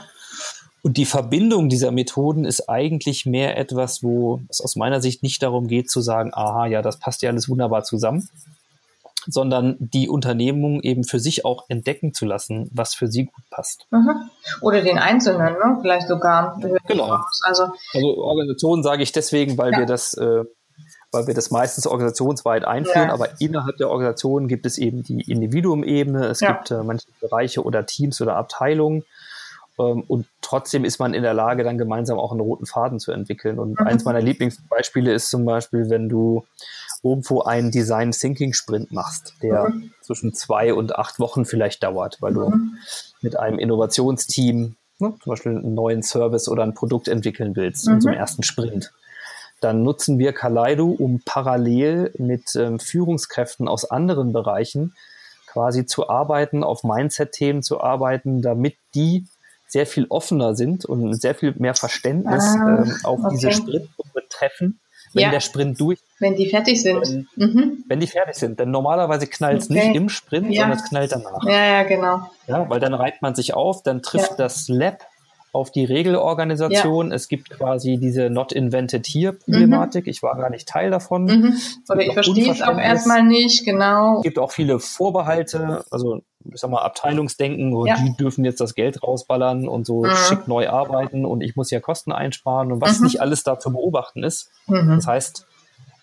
[0.84, 5.42] Und die Verbindung dieser Methoden ist eigentlich mehr etwas, wo es aus meiner Sicht nicht
[5.42, 8.30] darum geht zu sagen, aha, ja, das passt ja alles wunderbar zusammen,
[9.26, 13.88] sondern die Unternehmung eben für sich auch entdecken zu lassen, was für sie gut passt.
[13.90, 14.30] Mhm.
[14.62, 15.80] Oder den Einzelnen, ne?
[15.82, 16.60] vielleicht sogar.
[16.88, 17.20] Genau.
[17.44, 17.64] Also,
[17.94, 19.80] also Organisationen sage ich deswegen, weil ja.
[19.80, 20.44] wir das äh,
[21.16, 23.14] weil wir das meistens organisationsweit einführen, ja.
[23.14, 26.52] aber innerhalb der Organisation gibt es eben die Individuum-Ebene, es ja.
[26.52, 29.04] gibt äh, manche Bereiche oder Teams oder Abteilungen
[29.80, 33.12] ähm, und trotzdem ist man in der Lage, dann gemeinsam auch einen roten Faden zu
[33.12, 33.60] entwickeln.
[33.60, 33.88] Und mhm.
[33.88, 36.46] eins meiner Lieblingsbeispiele ist zum Beispiel, wenn du
[37.04, 39.92] irgendwo einen Design Thinking Sprint machst, der mhm.
[40.02, 42.78] zwischen zwei und acht Wochen vielleicht dauert, weil du mhm.
[43.22, 48.02] mit einem Innovationsteam ne, zum Beispiel einen neuen Service oder ein Produkt entwickeln willst in
[48.02, 48.92] so einem ersten Sprint
[49.66, 54.94] dann nutzen wir Kaleido, um parallel mit ähm, Führungskräften aus anderen Bereichen
[55.48, 59.26] quasi zu arbeiten, auf Mindset-Themen zu arbeiten, damit die
[59.66, 63.30] sehr viel offener sind und sehr viel mehr Verständnis ah, ähm, auf okay.
[63.32, 64.80] diese Sprintgruppe treffen,
[65.14, 65.32] wenn ja.
[65.32, 66.00] der Sprint durch.
[66.20, 67.28] Wenn die fertig sind.
[67.36, 67.84] Wenn, mhm.
[67.88, 68.60] wenn die fertig sind.
[68.60, 69.88] Denn normalerweise knallt es okay.
[69.88, 70.62] nicht im Sprint, ja.
[70.62, 71.44] sondern es knallt danach.
[71.44, 72.30] Ja, ja, genau.
[72.46, 74.38] Ja, weil dann reibt man sich auf, dann trifft ja.
[74.38, 75.08] das Lab
[75.56, 77.10] auf die Regelorganisation.
[77.10, 77.16] Ja.
[77.16, 80.06] Es gibt quasi diese Not Invented Here Problematik.
[80.06, 80.10] Mhm.
[80.10, 81.24] Ich war gar nicht Teil davon.
[81.24, 81.54] Mhm.
[81.90, 84.18] Oder ich verstehe es auch erstmal nicht, genau.
[84.18, 86.22] Es gibt auch viele Vorbehalte, also
[86.54, 87.96] ich sag mal Abteilungsdenken, und ja.
[87.96, 90.10] die dürfen jetzt das Geld rausballern und so mhm.
[90.28, 93.06] schick neu arbeiten und ich muss ja Kosten einsparen und was mhm.
[93.06, 94.52] nicht alles da zu beobachten ist.
[94.68, 94.96] Mhm.
[94.98, 95.48] Das heißt,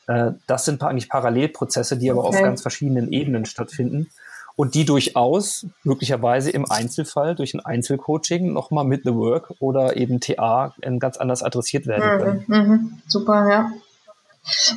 [0.06, 2.38] äh, das sind eigentlich Parallelprozesse, die aber okay.
[2.38, 4.08] auf ganz verschiedenen Ebenen stattfinden
[4.56, 10.20] und die durchaus möglicherweise im Einzelfall durch ein Einzelcoaching nochmal mit The Work oder eben
[10.20, 12.44] TA ganz anders adressiert werden können.
[12.46, 13.72] Mhm, mhm, super, ja.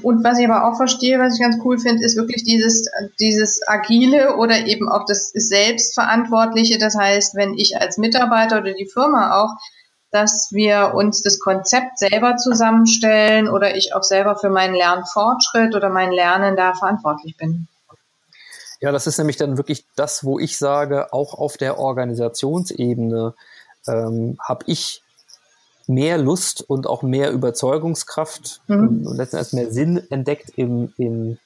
[0.04, 2.88] Und was ich aber auch verstehe, was ich ganz cool finde, ist wirklich dieses,
[3.20, 6.78] dieses Agile oder eben auch das Selbstverantwortliche.
[6.78, 9.56] Das heißt, wenn ich als Mitarbeiter oder die Firma auch,
[10.12, 15.90] dass wir uns das Konzept selber zusammenstellen oder ich auch selber für meinen Lernfortschritt oder
[15.90, 17.68] mein Lernen da verantwortlich bin.
[18.86, 23.34] Ja, das ist nämlich dann wirklich das, wo ich sage, auch auf der Organisationsebene
[23.88, 25.02] ähm, habe ich
[25.88, 29.08] mehr Lust und auch mehr Überzeugungskraft mhm.
[29.08, 31.40] und letztendlich mehr Sinn entdeckt im, im,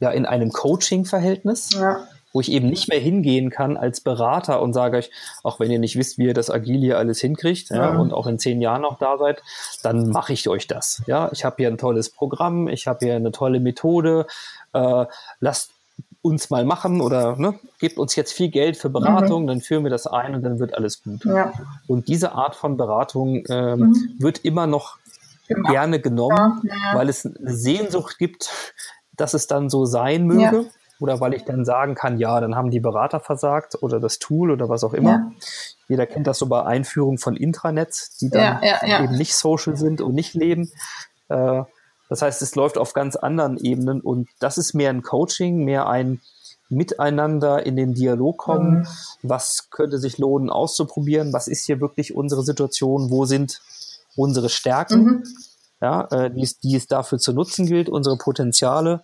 [0.00, 1.74] ja, in einem Coaching-Verhältnis.
[1.74, 2.08] Ja.
[2.32, 5.10] Wo ich eben nicht mehr hingehen kann als Berater und sage euch,
[5.42, 8.26] auch wenn ihr nicht wisst, wie ihr das Agil hier alles hinkriegt, ja, und auch
[8.26, 9.42] in zehn Jahren noch da seid,
[9.82, 11.02] dann mache ich euch das.
[11.06, 14.26] Ja, ich habe hier ein tolles Programm, ich habe hier eine tolle Methode.
[14.74, 15.06] Äh,
[15.40, 15.70] lasst
[16.22, 19.46] uns mal machen oder ne, gebt uns jetzt viel Geld für Beratung, mhm.
[19.46, 21.24] dann führen wir das ein und dann wird alles gut.
[21.24, 21.52] Ja.
[21.86, 24.14] Und diese Art von Beratung ähm, mhm.
[24.18, 24.98] wird immer noch
[25.46, 25.70] genau.
[25.70, 28.74] gerne genommen, ja, weil es eine Sehnsucht gibt,
[29.16, 30.66] dass es dann so sein möge.
[31.00, 34.50] Oder weil ich dann sagen kann, ja, dann haben die Berater versagt oder das Tool
[34.50, 35.30] oder was auch immer.
[35.86, 40.16] Jeder kennt das so bei Einführung von Intranets, die dann eben nicht social sind und
[40.16, 40.72] nicht leben.
[41.28, 41.62] Äh,
[42.08, 45.88] das heißt, es läuft auf ganz anderen Ebenen und das ist mehr ein Coaching, mehr
[45.88, 46.20] ein
[46.70, 48.80] Miteinander in den Dialog kommen.
[48.80, 48.86] Mhm.
[49.22, 51.32] Was könnte sich lohnen auszuprobieren?
[51.32, 53.10] Was ist hier wirklich unsere Situation?
[53.10, 53.60] Wo sind
[54.16, 55.04] unsere Stärken?
[55.04, 55.24] Mhm.
[55.80, 59.02] Ja, äh, die, die es dafür zu nutzen gilt, unsere Potenziale.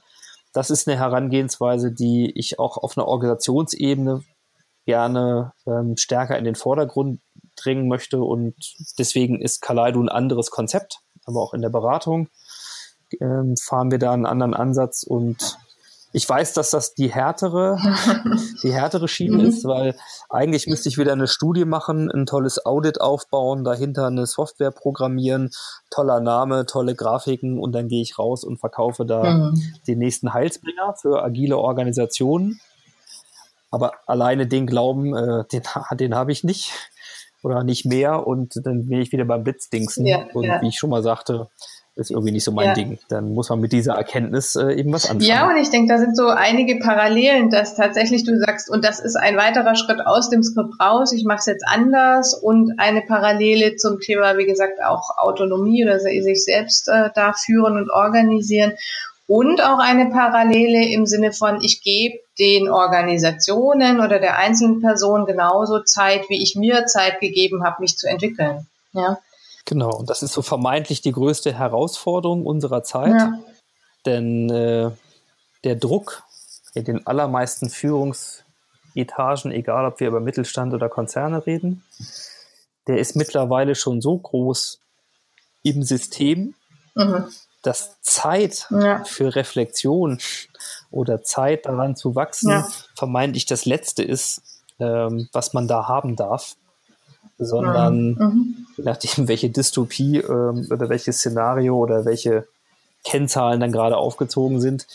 [0.53, 4.23] Das ist eine Herangehensweise, die ich auch auf einer Organisationsebene
[4.85, 7.21] gerne ähm, stärker in den Vordergrund
[7.57, 8.55] drängen möchte und
[8.99, 12.29] deswegen ist Kaleido ein anderes Konzept, aber auch in der Beratung
[13.21, 15.59] ähm, fahren wir da einen anderen Ansatz und
[16.17, 17.77] ich weiß, dass das die härtere,
[18.63, 19.47] die härtere Schiene mhm.
[19.47, 19.97] ist, weil
[20.31, 25.51] eigentlich müsste ich wieder eine Studie machen, ein tolles Audit aufbauen, dahinter eine Software programmieren,
[25.91, 29.61] toller Name, tolle Grafiken und dann gehe ich raus und verkaufe da mhm.
[29.89, 32.61] den nächsten Heilsbringer für agile Organisationen.
[33.73, 35.63] Aber alleine den Glauben, äh, den,
[35.99, 36.71] den habe ich nicht
[37.43, 40.07] oder nicht mehr und dann bin ich wieder beim Blitzdingsen.
[40.07, 40.63] Ja, und ja.
[40.63, 41.49] wie ich schon mal sagte,
[41.97, 42.75] ist irgendwie nicht so mein ja.
[42.75, 42.99] Ding.
[43.09, 45.29] Dann muss man mit dieser Erkenntnis äh, eben was anfangen.
[45.29, 48.99] Ja, und ich denke, da sind so einige Parallelen, dass tatsächlich du sagst, und das
[48.99, 53.03] ist ein weiterer Schritt aus dem Skript raus, ich mache es jetzt anders und eine
[53.03, 58.73] Parallele zum Thema, wie gesagt, auch Autonomie oder sich selbst äh, da führen und organisieren.
[59.27, 65.27] und auch eine Parallele im Sinne von, ich gebe den Organisationen oder der einzelnen Person
[65.27, 68.67] genauso Zeit, wie ich mir Zeit gegeben habe, mich zu entwickeln.
[68.93, 69.19] Ja.
[69.65, 73.39] Genau, und das ist so vermeintlich die größte Herausforderung unserer Zeit, ja.
[74.05, 74.91] denn äh,
[75.65, 76.23] der Druck
[76.75, 81.83] in den allermeisten Führungsetagen, egal ob wir über Mittelstand oder Konzerne reden,
[82.87, 84.81] der ist mittlerweile schon so groß
[85.63, 86.55] im System,
[86.95, 87.25] mhm.
[87.63, 89.03] dass Zeit ja.
[89.05, 90.19] für Reflexion
[90.91, 92.69] oder Zeit daran zu wachsen ja.
[92.95, 94.43] vermeintlich das Letzte ist,
[94.79, 96.57] ähm, was man da haben darf
[97.39, 98.67] sondern mhm.
[98.77, 102.47] je nachdem, welche Dystopie ähm, oder welches Szenario oder welche
[103.05, 104.87] Kennzahlen dann gerade aufgezogen sind.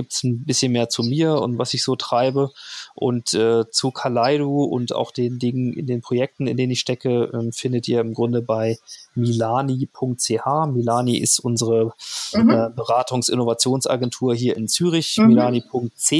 [0.00, 2.52] gibt es ein bisschen mehr zu mir und was ich so treibe.
[2.94, 7.30] Und äh, zu Kaleido und auch den Dingen in den Projekten, in denen ich stecke,
[7.34, 8.78] ähm, findet ihr im Grunde bei
[9.14, 10.46] milani.ch.
[10.72, 11.92] Milani ist unsere
[12.32, 12.48] mhm.
[12.48, 15.18] äh, Beratungs-Innovationsagentur hier in Zürich.
[15.18, 15.26] Mhm.
[15.26, 16.12] Milani.ch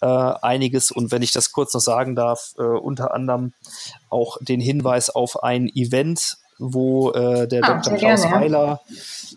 [0.00, 0.90] äh, einiges.
[0.90, 3.52] Und wenn ich das kurz noch sagen darf, äh, unter anderem
[4.08, 7.96] auch den Hinweis auf ein Event, wo äh, der ah, Dr.
[7.96, 8.80] Klaus gerne, Weiler,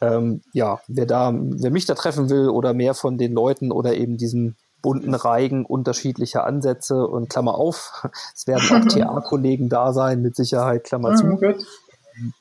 [0.00, 3.94] Ähm, ja, wer da, wer mich da treffen will oder mehr von den Leuten oder
[3.94, 10.22] eben diesem bunten Reigen unterschiedlicher Ansätze und Klammer auf, es werden auch TA-Kollegen da sein,
[10.22, 11.26] mit Sicherheit, Klammer mhm, zu.
[11.36, 11.66] Gut.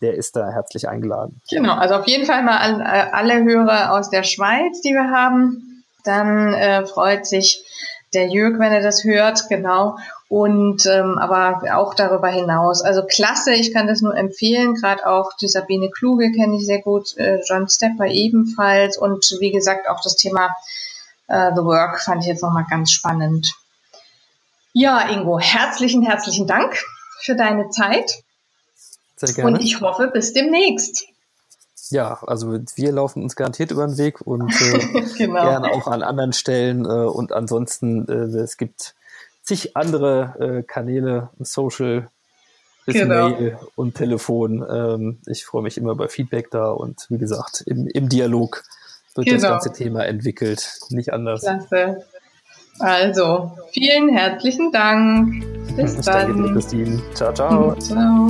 [0.02, 1.42] Der ist da herzlich eingeladen.
[1.50, 5.10] Genau, also auf jeden Fall mal an äh, alle Hörer aus der Schweiz, die wir
[5.10, 5.84] haben.
[6.04, 7.64] Dann äh, freut sich
[8.14, 9.98] der Jörg, wenn er das hört, genau.
[10.30, 12.82] Und ähm, aber auch darüber hinaus.
[12.82, 14.76] Also klasse, ich kann das nur empfehlen.
[14.76, 18.98] Gerade auch die Sabine Kluge kenne ich sehr gut, äh, John Stepper ebenfalls.
[18.98, 20.56] Und wie gesagt, auch das Thema
[21.28, 23.54] äh, The Work fand ich jetzt nochmal ganz spannend.
[24.74, 26.84] Ja, Ingo, herzlichen, herzlichen Dank
[27.22, 28.24] für deine Zeit.
[29.28, 29.58] Sehr gerne.
[29.58, 31.06] Und ich hoffe, bis demnächst.
[31.90, 35.44] Ja, also wir laufen uns garantiert über den Weg und äh, genau.
[35.44, 36.86] gerne auch an anderen Stellen.
[36.86, 38.96] Äh, und ansonsten, äh, es gibt
[39.44, 42.10] zig andere äh, Kanäle, Social,
[42.86, 43.30] bis genau.
[43.30, 44.66] Mail und Telefon.
[44.70, 48.64] Ähm, ich freue mich immer über Feedback da und wie gesagt, im, im Dialog
[49.16, 49.42] wird genau.
[49.42, 50.80] das ganze Thema entwickelt.
[50.90, 51.42] Nicht anders.
[51.42, 52.04] Klasse.
[52.80, 55.44] Also, vielen herzlichen Dank.
[55.76, 56.28] Bis dann.
[56.28, 57.02] Danke dir, Christine.
[57.14, 57.76] Ciao, ciao.
[57.76, 58.30] Ciao.